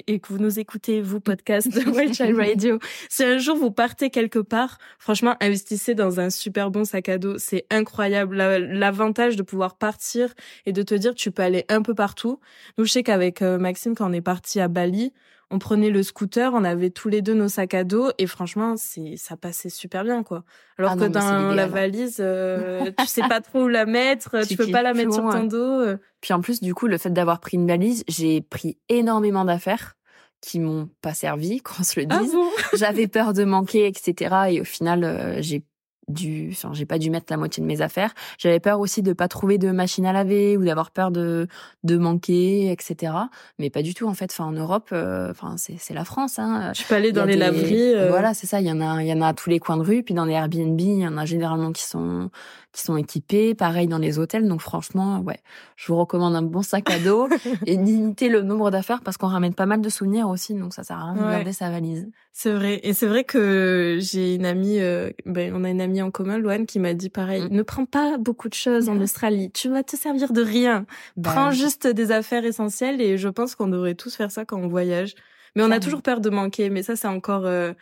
et 0.07 0.19
que 0.21 0.29
vous 0.29 0.39
nous 0.39 0.59
écoutez, 0.59 1.01
vous, 1.03 1.21
podcast 1.21 1.69
de 1.69 1.89
Wild 1.97 2.15
Child 2.15 2.37
Radio, 2.37 2.79
si 3.09 3.25
un 3.25 3.39
jour 3.39 3.57
vous 3.57 3.71
partez 3.71 4.11
quelque 4.11 4.39
part, 4.39 4.79
franchement, 4.99 5.37
investissez 5.41 5.95
dans 5.95 6.21
un 6.21 6.31
super 6.31 6.71
bon 6.71 6.85
sac 6.85 7.09
à 7.09 7.19
dos. 7.19 7.39
C'est 7.39 7.67
incroyable. 7.71 8.37
La- 8.37 8.59
L'avantage 8.59 9.37
de 9.37 9.43
pouvoir 9.43 9.77
partir 9.77 10.33
et 10.67 10.73
de 10.73 10.83
te 10.83 10.95
dire 10.95 11.15
tu 11.15 11.31
peux 11.31 11.43
aller 11.43 11.65
un 11.69 11.83
peu 11.83 11.95
partout. 11.95 12.41
Nous, 12.79 12.85
je 12.85 12.93
sais 12.93 13.03
qu'avec 13.03 13.43
euh, 13.43 13.59
Maxime, 13.59 13.95
quand 13.95 14.09
on 14.09 14.13
est 14.13 14.21
parti 14.21 14.61
à 14.61 14.69
Bali, 14.69 15.13
on 15.53 15.59
prenait 15.59 15.91
le 15.91 16.03
scooter, 16.03 16.53
on 16.55 16.65
avait 16.65 16.91
tous 16.91 17.09
les 17.09 17.23
deux 17.23 17.35
nos 17.35 17.49
sacs 17.49 17.75
à 17.75 17.85
dos 17.85 18.11
et 18.19 18.27
franchement, 18.27 18.75
c'est 18.77 19.17
ça 19.17 19.37
passait 19.37 19.69
super 19.69 20.03
bien 20.03 20.23
quoi. 20.23 20.45
Alors 20.79 20.93
Ah 20.93 20.97
que 20.97 21.05
non, 21.05 21.11
dans 21.11 21.53
la 21.55 21.67
valise, 21.67 22.17
euh, 22.21 22.91
tu 22.99 23.07
sais 23.07 23.23
pas 23.29 23.41
trop 23.41 23.65
où 23.65 23.69
la 23.69 23.87
mettre, 23.87 24.41
tu, 24.41 24.49
Tu 24.49 24.57
peux 24.57 24.67
pas 24.71 24.83
la 24.83 24.95
mettre 24.95 25.13
sur 25.13 25.23
ton 25.31 25.43
ouais. 25.43 25.49
dos. 25.49 25.57
euh. 25.83 25.97
Puis 26.21 26.33
en 26.33 26.41
plus, 26.41 26.61
du 26.61 26.75
coup, 26.75 26.87
le 26.89 26.99
fait 26.99 27.11
d'avoir 27.11 27.39
pris 27.41 27.57
une 27.57 27.67
valise, 27.69 28.03
j'ai 28.09 28.41
pris 28.41 28.79
énormément 28.89 29.45
d'affaires 29.45 29.95
qui 30.41 30.59
m'ont 30.59 30.89
pas 31.03 31.15
servi, 31.15 31.61
qu'on 31.63 31.83
se 31.85 32.01
le 32.01 32.07
Ah 32.11 32.19
dise. 32.21 32.33
bon? 32.33 32.49
J'avais 32.75 33.07
peur 33.07 33.33
de 33.33 33.45
manquer, 33.45 33.87
etc. 33.87 34.35
Et 34.51 34.61
au 34.61 34.65
final, 34.65 35.05
euh, 35.05 35.37
j'ai 35.41 35.63
dû, 36.09 36.51
enfin, 36.53 36.71
j'ai 36.75 36.85
pas 36.85 36.99
dû 36.99 37.11
mettre 37.11 37.27
la 37.31 37.37
moitié 37.37 37.63
de 37.63 37.67
mes 37.67 37.81
affaires. 37.81 38.13
J'avais 38.39 38.61
peur 38.61 38.81
aussi 38.81 39.03
de 39.03 39.13
pas 39.13 39.29
trouver 39.29 39.57
de 39.59 39.71
machine 39.71 40.05
à 40.05 40.13
laver 40.13 40.57
ou 40.57 40.65
d'avoir 40.65 40.91
peur 40.91 41.11
de 41.11 41.47
de 41.85 41.97
manquer, 41.97 42.71
etc. 42.73 43.13
Mais 43.59 43.71
pas 43.71 43.83
du 43.83 43.95
tout 43.95 44.07
en 44.09 44.15
fait. 44.15 44.31
Enfin, 44.33 44.45
en 44.47 44.53
Europe, 44.53 44.89
euh, 44.93 45.31
enfin, 45.31 45.55
c'est 45.57 45.77
c'est 45.79 45.95
la 45.95 46.05
France. 46.05 46.39
Hein. 46.39 46.73
Tu 46.75 46.85
peux 46.85 46.95
aller 46.97 47.13
dans 47.13 47.25
les 47.25 47.35
des- 47.35 47.39
laveries. 47.39 47.95
euh, 47.95 48.09
Voilà, 48.09 48.35
c'est 48.35 48.47
ça. 48.47 48.61
Il 48.61 48.67
y 48.67 48.73
en 48.73 48.81
a, 48.81 49.03
il 49.03 49.09
y 49.09 49.13
en 49.13 49.21
a 49.23 49.29
à 49.29 49.33
tous 49.35 49.49
les 49.51 49.59
coins 49.59 49.77
de 49.77 49.83
rue. 49.83 50.03
Puis 50.03 50.15
dans 50.15 50.25
les 50.25 50.35
Airbnb, 50.35 50.81
il 50.81 50.99
y 51.01 51.07
en 51.07 51.17
a 51.17 51.25
généralement 51.25 51.73
qui 51.73 51.85
sont, 51.85 52.31
qui 52.73 52.83
sont 52.83 52.97
équipés. 52.97 53.55
Pareil 53.55 53.87
dans 53.87 53.99
les 53.99 54.19
hôtels. 54.19 54.47
Donc 54.49 54.61
franchement, 54.61 55.21
ouais, 55.21 55.39
je 55.77 55.87
vous 55.87 55.97
recommande 55.99 56.35
un 56.35 56.43
bon 56.43 56.63
sac 56.63 56.91
à 56.91 56.99
dos 56.99 57.29
et 57.67 57.77
limiter 57.77 58.29
le 58.29 58.43
nombre 58.43 58.71
d'affaires 58.71 59.01
parce 59.05 59.17
qu'on 59.17 59.29
ramène 59.29 59.55
pas 59.55 59.67
mal 59.67 59.81
de 59.81 59.89
souvenirs 59.89 60.29
aussi. 60.29 60.55
Donc 60.55 60.75
ça 60.75 60.83
sert 60.83 60.99
à 60.99 61.13
rien 61.13 61.15
de 61.15 61.27
Ouais. 61.27 61.31
garder 61.33 61.53
sa 61.53 61.71
valise. 61.71 62.09
C'est 62.33 62.53
vrai. 62.53 62.81
Et 62.83 62.95
c'est 62.95 63.07
vrai 63.07 63.25
que 63.25 63.99
j'ai 64.01 64.35
une 64.37 64.47
amie, 64.47 64.81
euh, 64.81 65.11
ben, 65.27 65.53
on 65.55 65.65
a 65.65 65.69
une 65.71 65.83
amie 65.83 65.92
en 66.01 66.11
commun, 66.11 66.39
Loane, 66.39 66.65
qui 66.65 66.79
m'a 66.79 66.95
dit 66.95 67.11
pareil. 67.11 67.43
Mm. 67.43 67.49
Ne 67.51 67.63
prends 67.63 67.85
pas 67.85 68.17
beaucoup 68.17 68.49
de 68.49 68.55
choses 68.55 68.89
en 68.89 68.99
Australie. 69.01 69.51
Tu 69.51 69.69
vas 69.69 69.83
te 69.83 69.97
servir 69.97 70.33
de 70.33 70.43
rien. 70.43 70.87
Bah, 71.17 71.33
Prends 71.33 71.51
juste 71.51 71.87
des 71.87 72.13
affaires 72.13 72.45
essentielles 72.45 73.01
et 73.03 73.19
je 73.19 73.29
pense 73.29 73.55
qu'on 73.55 73.69
devrait 73.69 73.95
tous 73.95 74.15
faire 74.15 74.31
ça 74.31 74.45
quand 74.45 74.59
on 74.59 74.69
voyage. 74.69 75.15
Mais 75.55 75.63
on 75.63 75.71
a 75.71 75.81
toujours 75.81 76.03
peur 76.03 76.21
de 76.21 76.31
manquer. 76.31 76.71
Mais 76.71 76.83
ça, 76.83 76.97
c'est 76.97 77.09
encore, 77.09 77.45
euh, 77.47 77.73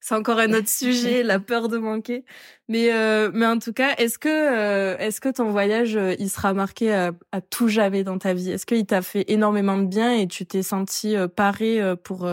c'est 0.00 0.14
encore 0.14 0.38
un 0.38 0.52
autre 0.52 0.68
sujet, 0.68 1.22
la 1.22 1.38
peur 1.38 1.68
de 1.68 1.78
manquer. 1.78 2.24
Mais, 2.68 2.92
euh, 2.92 3.30
mais 3.32 3.46
en 3.46 3.58
tout 3.58 3.72
cas, 3.72 3.94
est-ce 3.96 4.18
que, 4.18 4.28
euh, 4.28 4.96
est-ce 4.98 5.20
que 5.20 5.28
ton 5.28 5.50
voyage, 5.50 5.98
il 6.18 6.30
sera 6.30 6.54
marqué 6.54 6.92
à, 6.92 7.12
à 7.32 7.40
tout 7.40 7.68
jamais 7.68 8.04
dans 8.04 8.18
ta 8.18 8.34
vie? 8.34 8.50
Est-ce 8.50 8.66
qu'il 8.66 8.86
t'a 8.86 9.02
fait 9.02 9.24
énormément 9.28 9.78
de 9.78 9.86
bien 9.86 10.12
et 10.14 10.26
tu 10.26 10.46
t'es 10.46 10.62
senti 10.62 11.14
paré 11.36 11.80
pour 12.02 12.28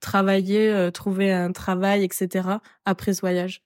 travailler, 0.00 0.90
trouver 0.92 1.32
un 1.32 1.52
travail, 1.52 2.04
etc. 2.04 2.48
après 2.84 3.14
ce 3.14 3.20
voyage? 3.20 3.62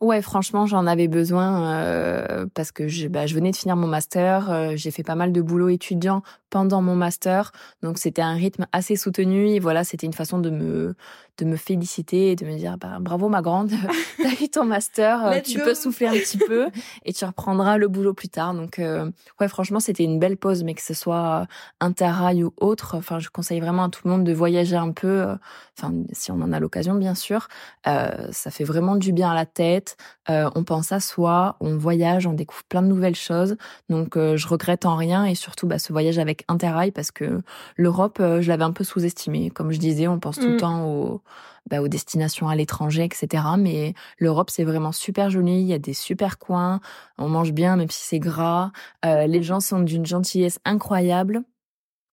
Ouais, 0.00 0.22
franchement, 0.22 0.66
j'en 0.66 0.86
avais 0.86 1.08
besoin 1.08 1.72
euh, 1.74 2.46
parce 2.54 2.72
que 2.72 2.88
je, 2.88 3.08
bah, 3.08 3.26
je 3.26 3.34
venais 3.34 3.50
de 3.50 3.56
finir 3.56 3.76
mon 3.76 3.86
master. 3.86 4.50
euh, 4.50 4.72
j'ai 4.76 4.90
fait 4.90 5.02
pas 5.02 5.14
mal 5.14 5.32
de 5.32 5.40
boulot 5.42 5.68
étudiant 5.68 6.22
pendant 6.50 6.80
mon 6.82 6.94
master, 6.94 7.52
donc 7.82 7.98
c'était 7.98 8.22
un 8.22 8.34
rythme 8.34 8.66
assez 8.72 8.96
soutenu. 8.96 9.48
Et 9.48 9.58
voilà, 9.58 9.84
c'était 9.84 10.06
une 10.06 10.12
façon 10.12 10.38
de 10.38 10.50
me 10.50 10.94
de 11.38 11.44
me 11.44 11.56
féliciter 11.56 12.30
et 12.32 12.36
de 12.36 12.44
me 12.46 12.56
dire 12.56 12.76
bah, 12.78 12.98
bravo 13.00 13.28
ma 13.28 13.42
grande, 13.42 13.70
t'as 14.22 14.44
eu 14.44 14.48
ton 14.48 14.64
master, 14.64 15.24
euh, 15.26 15.40
tu 15.40 15.58
go. 15.58 15.64
peux 15.64 15.74
souffler 15.74 16.06
un 16.06 16.12
petit 16.12 16.38
peu 16.38 16.68
et 17.04 17.12
tu 17.12 17.24
reprendras 17.24 17.76
le 17.76 17.88
boulot 17.88 18.14
plus 18.14 18.28
tard. 18.28 18.54
Donc 18.54 18.78
euh, 18.78 19.10
ouais, 19.40 19.48
franchement, 19.48 19.80
c'était 19.80 20.04
une 20.04 20.18
belle 20.18 20.36
pause, 20.36 20.64
mais 20.64 20.74
que 20.74 20.82
ce 20.82 20.94
soit 20.94 21.46
interrail 21.80 22.42
ou 22.44 22.52
autre, 22.60 22.96
enfin, 22.96 23.18
je 23.18 23.28
conseille 23.28 23.60
vraiment 23.60 23.84
à 23.84 23.88
tout 23.90 24.00
le 24.04 24.10
monde 24.10 24.24
de 24.24 24.32
voyager 24.32 24.76
un 24.76 24.92
peu. 24.92 25.08
euh, 25.08 25.34
Enfin, 25.78 25.92
si 26.12 26.30
on 26.32 26.40
en 26.40 26.54
a 26.54 26.58
l'occasion, 26.58 26.94
bien 26.94 27.14
sûr. 27.14 27.48
Euh, 27.86 28.28
ça 28.32 28.50
fait 28.50 28.64
vraiment 28.64 28.96
du 28.96 29.12
bien 29.12 29.30
à 29.32 29.34
la 29.34 29.44
tête. 29.44 29.98
Euh, 30.30 30.48
on 30.54 30.64
pense 30.64 30.90
à 30.90 31.00
soi, 31.00 31.56
on 31.60 31.76
voyage, 31.76 32.26
on 32.26 32.32
découvre 32.32 32.64
plein 32.64 32.80
de 32.80 32.86
nouvelles 32.86 33.14
choses. 33.14 33.56
Donc, 33.90 34.16
euh, 34.16 34.38
je 34.38 34.48
regrette 34.48 34.86
en 34.86 34.96
rien 34.96 35.26
et 35.26 35.34
surtout 35.34 35.66
bah, 35.66 35.78
ce 35.78 35.92
voyage 35.92 36.18
avec 36.18 36.44
Interrail 36.48 36.92
parce 36.92 37.10
que 37.10 37.42
l'Europe, 37.76 38.16
euh, 38.20 38.40
je 38.40 38.48
l'avais 38.48 38.64
un 38.64 38.72
peu 38.72 38.84
sous-estimé. 38.84 39.50
Comme 39.50 39.70
je 39.70 39.78
disais, 39.78 40.08
on 40.08 40.18
pense 40.18 40.36
tout 40.38 40.46
Mm. 40.46 40.50
le 40.52 40.56
temps 40.56 40.86
aux, 40.86 41.20
bah, 41.68 41.82
aux 41.82 41.88
destinations 41.88 42.48
à 42.48 42.56
l'étranger, 42.56 43.04
etc. 43.04 43.42
Mais 43.58 43.94
l'Europe, 44.18 44.50
c'est 44.50 44.64
vraiment 44.64 44.92
super 44.92 45.30
joli. 45.30 45.60
Il 45.60 45.66
y 45.66 45.72
a 45.72 45.78
des 45.78 45.94
super 45.94 46.38
coins. 46.38 46.80
On 47.18 47.28
mange 47.28 47.52
bien, 47.52 47.76
même 47.76 47.90
si 47.90 48.02
c'est 48.02 48.18
gras. 48.18 48.70
Euh, 49.04 49.26
les 49.26 49.42
gens 49.42 49.60
sont 49.60 49.80
d'une 49.80 50.06
gentillesse 50.06 50.58
incroyable. 50.64 51.42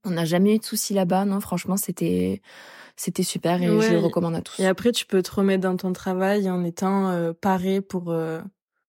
On 0.06 0.12
n'a 0.12 0.26
jamais 0.26 0.56
eu 0.56 0.60
de 0.60 0.65
soucis 0.65 0.93
là-bas. 0.93 1.26
Non, 1.26 1.39
franchement, 1.39 1.78
c'était 1.78 2.41
c'était 2.95 3.23
super 3.23 3.62
et 3.62 3.65
je 3.65 3.93
le 3.93 3.99
recommande 3.99 4.36
à 4.36 4.41
tous. 4.41 4.60
Et 4.60 4.67
après, 4.67 4.91
tu 4.91 5.06
peux 5.06 5.21
te 5.21 5.32
remettre 5.32 5.62
dans 5.62 5.76
ton 5.78 5.93
travail 5.93 6.49
en 6.49 6.63
étant 6.63 7.10
euh, 7.10 7.34
paré 7.34 7.82
pour 7.82 8.12
euh, 8.12 8.39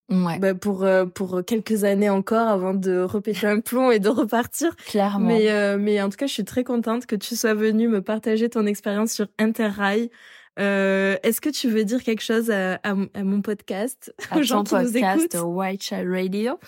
Ouais, 0.09 0.37
bah, 0.37 0.53
pour 0.53 0.83
euh, 0.83 1.05
pour 1.05 1.41
quelques 1.45 1.83
années 1.83 2.09
encore 2.09 2.47
avant 2.47 2.75
de 2.75 2.99
repéter 2.99 3.47
un 3.47 3.59
plomb 3.59 3.89
et 3.89 3.99
de 3.99 4.09
repartir. 4.09 4.75
clairement. 4.85 5.27
Mais 5.27 5.49
euh, 5.49 5.77
mais 5.79 6.01
en 6.01 6.09
tout 6.09 6.17
cas, 6.17 6.27
je 6.27 6.33
suis 6.33 6.45
très 6.45 6.63
contente 6.63 7.07
que 7.07 7.15
tu 7.15 7.35
sois 7.35 7.55
venue 7.55 7.87
me 7.87 8.01
partager 8.01 8.49
ton 8.49 8.65
expérience 8.67 9.11
sur 9.13 9.27
Interrail. 9.39 10.11
Euh, 10.59 11.17
Est-ce 11.23 11.41
que 11.41 11.49
tu 11.49 11.69
veux 11.69 11.83
dire 11.83 12.01
quelque 12.03 12.21
chose 12.21 12.49
à, 12.51 12.75
à, 12.75 12.93
à 13.13 13.23
mon 13.23 13.41
podcast, 13.41 14.13
à 14.31 14.35
ton 14.39 14.63
podcast 14.63 15.37
White 15.43 15.83
Child 15.83 16.09
Radio. 16.09 16.59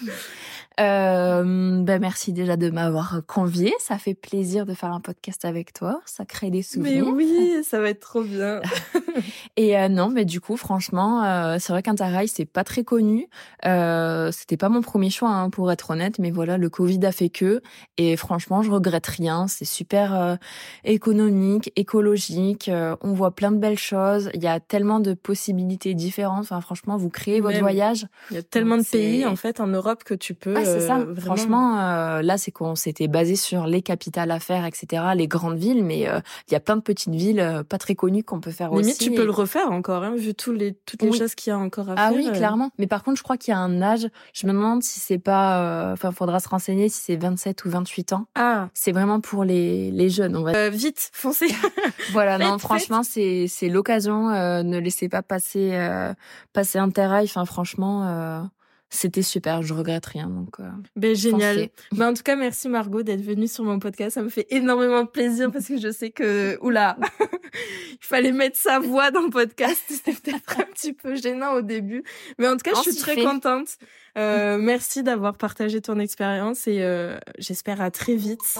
Euh, 0.79 1.81
ben 1.81 1.99
merci 1.99 2.33
déjà 2.33 2.55
de 2.55 2.69
m'avoir 2.69 3.21
convié. 3.27 3.73
Ça 3.79 3.97
fait 3.97 4.13
plaisir 4.13 4.65
de 4.65 4.73
faire 4.73 4.91
un 4.91 4.99
podcast 4.99 5.43
avec 5.45 5.73
toi. 5.73 6.01
Ça 6.05 6.25
crée 6.25 6.51
des 6.51 6.57
Mais 6.57 6.63
souvenirs. 6.63 7.07
oui, 7.07 7.63
ça 7.63 7.79
va 7.81 7.89
être 7.89 7.99
trop 8.01 8.21
bien. 8.23 8.61
Et 9.57 9.77
euh, 9.77 9.89
non, 9.89 10.09
mais 10.09 10.23
du 10.25 10.39
coup, 10.39 10.55
franchement, 10.55 11.23
euh, 11.23 11.57
c'est 11.59 11.73
vrai 11.73 11.81
qu'Interrail 11.81 12.27
c'est 12.27 12.45
pas 12.45 12.63
très 12.63 12.83
connu. 12.83 13.27
Euh, 13.65 14.31
C'était 14.31 14.57
pas 14.57 14.69
mon 14.69 14.81
premier 14.81 15.09
choix, 15.09 15.29
hein, 15.29 15.49
pour 15.49 15.71
être 15.71 15.89
honnête. 15.91 16.19
Mais 16.19 16.29
voilà, 16.31 16.57
le 16.57 16.69
Covid 16.69 17.03
a 17.05 17.11
fait 17.11 17.29
que. 17.29 17.61
Et 17.97 18.15
franchement, 18.15 18.61
je 18.61 18.69
regrette 18.71 19.07
rien. 19.07 19.47
C'est 19.47 19.65
super 19.65 20.37
économique, 20.83 21.71
écologique. 21.75 22.69
on 23.01 23.13
voit 23.13 23.31
plein 23.31 23.51
de 23.51 23.57
belles 23.57 23.79
choses. 23.79 24.29
Il 24.33 24.43
y 24.43 24.47
a 24.47 24.59
tellement 24.59 24.99
de 24.99 25.13
possibilités 25.13 25.93
différentes. 25.93 26.43
Enfin, 26.43 26.61
franchement, 26.61 26.97
vous 26.97 27.09
créez 27.09 27.41
votre 27.41 27.55
Même. 27.55 27.63
voyage. 27.63 28.07
Il 28.31 28.35
y 28.35 28.39
a 28.39 28.43
tellement 28.43 28.77
de 28.77 28.83
pays 28.83 29.25
en 29.25 29.35
fait 29.35 29.59
en 29.59 29.67
Europe 29.67 30.03
que 30.03 30.13
tu 30.13 30.33
peux. 30.33 30.55
Ah, 30.55 30.65
c'est 30.73 30.87
ça. 30.87 30.97
euh, 30.97 31.05
vraiment- 31.05 31.21
Franchement, 31.35 31.79
euh, 31.79 32.21
là, 32.21 32.37
c'est 32.37 32.51
qu'on 32.51 32.75
s'était 32.75 33.07
basé 33.07 33.35
sur 33.35 33.65
les 33.67 33.81
capitales 33.81 34.31
à 34.31 34.39
faire, 34.39 34.65
etc., 34.65 35.03
les 35.15 35.27
grandes 35.27 35.57
villes, 35.57 35.83
mais 35.83 36.07
euh, 36.07 36.19
il 36.47 36.53
y 36.53 36.55
a 36.55 36.59
plein 36.59 36.75
de 36.77 36.81
petites 36.81 37.13
villes 37.13 37.39
euh, 37.39 37.63
pas 37.63 37.77
très 37.77 37.95
connues 37.95 38.23
qu'on 38.23 38.39
peut 38.39 38.51
faire 38.51 38.71
limite 38.71 38.85
aussi. 38.95 39.09
tu 39.09 39.11
peux 39.15 39.23
et- 39.23 39.25
le 39.25 39.31
refaire 39.31 39.71
encore, 39.71 40.03
hein, 40.03 40.15
vu 40.15 40.33
tous 40.33 40.51
les 40.53 40.73
toutes 40.85 41.01
les 41.01 41.09
Oui. 41.09 41.17
choses 41.17 41.35
qu'il 41.35 41.51
y 41.51 41.53
a 41.53 41.57
encore 41.59 41.89
à 41.89 41.95
Ah 41.97 42.09
faire. 42.09 42.17
oui, 42.17 42.27
euh. 42.27 42.31
clairement. 42.31 42.69
Mais 42.77 42.87
par 42.87 43.03
contre, 43.03 43.17
je 43.17 43.23
crois 43.23 43.37
qu'il 43.37 43.51
y 43.53 43.55
a 43.55 43.59
un 43.59 43.81
âge. 43.81 44.07
Je 44.33 44.47
me 44.47 44.51
demande 44.53 44.83
si 44.83 44.99
c'est 44.99 45.17
pas. 45.19 45.61
euh, 45.61 45.93
Enfin, 45.93 46.11
faudra 46.11 46.39
se 46.39 46.49
renseigner 46.49 46.89
si 46.89 46.99
c'est 47.01 47.15
27 47.15 47.65
ou 47.65 47.69
28 47.69 48.13
ans. 48.13 48.25
Ah, 48.35 48.69
C'est 48.73 48.91
vraiment 48.91 49.19
pour 49.21 49.43
les 49.43 49.91
les 49.91 50.09
jeunes. 50.09 50.35
On 50.35 50.43
va. 50.43 50.51
euh, 50.55 50.69
vite, 50.69 51.09
foncez. 51.13 51.47
voilà. 52.11 52.37
faites, 52.37 52.47
non, 52.47 52.57
franchement, 52.57 53.01
c'est 53.03 53.45
c'est 53.47 53.69
l'occasion. 53.69 54.29
euh, 54.29 54.63
ne 54.63 54.77
laissez 54.79 55.09
pas 55.09 55.21
passer 55.21 55.71
euh, 55.73 56.13
passer 56.53 56.77
un 56.79 56.89
terrail. 56.89 57.25
Enfin, 57.25 57.45
franchement. 57.45 58.47
C'était 58.89 59.21
super, 59.21 59.61
je 59.63 59.73
regrette 59.73 60.05
rien. 60.05 60.27
Donc, 60.29 60.59
euh, 60.59 60.69
Ben 60.95 61.15
génial. 61.15 61.69
Ben, 61.91 62.09
en 62.09 62.13
tout 62.13 62.23
cas, 62.23 62.35
merci 62.35 62.69
Margot 62.69 63.03
d'être 63.03 63.21
venue 63.21 63.47
sur 63.47 63.63
mon 63.63 63.79
podcast. 63.79 64.15
Ça 64.15 64.21
me 64.21 64.29
fait 64.29 64.47
énormément 64.49 65.05
plaisir 65.05 65.51
parce 65.51 65.67
que 65.67 65.77
je 65.77 65.91
sais 65.91 66.09
que, 66.11 66.57
oula, 66.61 66.97
il 67.91 67.97
fallait 67.99 68.31
mettre 68.31 68.57
sa 68.57 68.79
voix 68.79 69.11
dans 69.11 69.21
le 69.23 69.29
podcast. 69.29 69.81
C'était 69.89 70.13
peut-être 70.13 70.59
un 70.59 70.65
petit 70.73 70.93
peu 70.93 71.15
gênant 71.15 71.53
au 71.53 71.61
début. 71.61 72.03
Mais 72.37 72.47
en 72.47 72.53
tout 72.53 72.63
cas, 72.63 72.71
On 72.77 72.81
je 72.83 72.91
suis 72.91 72.99
très 72.99 73.15
fait. 73.15 73.23
contente. 73.23 73.77
Euh, 74.17 74.57
merci 74.57 75.03
d'avoir 75.03 75.37
partagé 75.37 75.79
ton 75.79 75.99
expérience 75.99 76.65
et 76.67 76.81
euh, 76.81 77.19
j'espère 77.37 77.81
à 77.81 77.91
très 77.91 78.15
vite. 78.15 78.57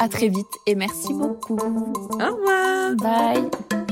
À 0.00 0.08
très 0.08 0.28
vite 0.28 0.46
et 0.66 0.74
merci 0.74 1.12
beaucoup. 1.12 1.54
Au 1.56 2.34
revoir. 2.34 2.96
Bye. 2.96 3.85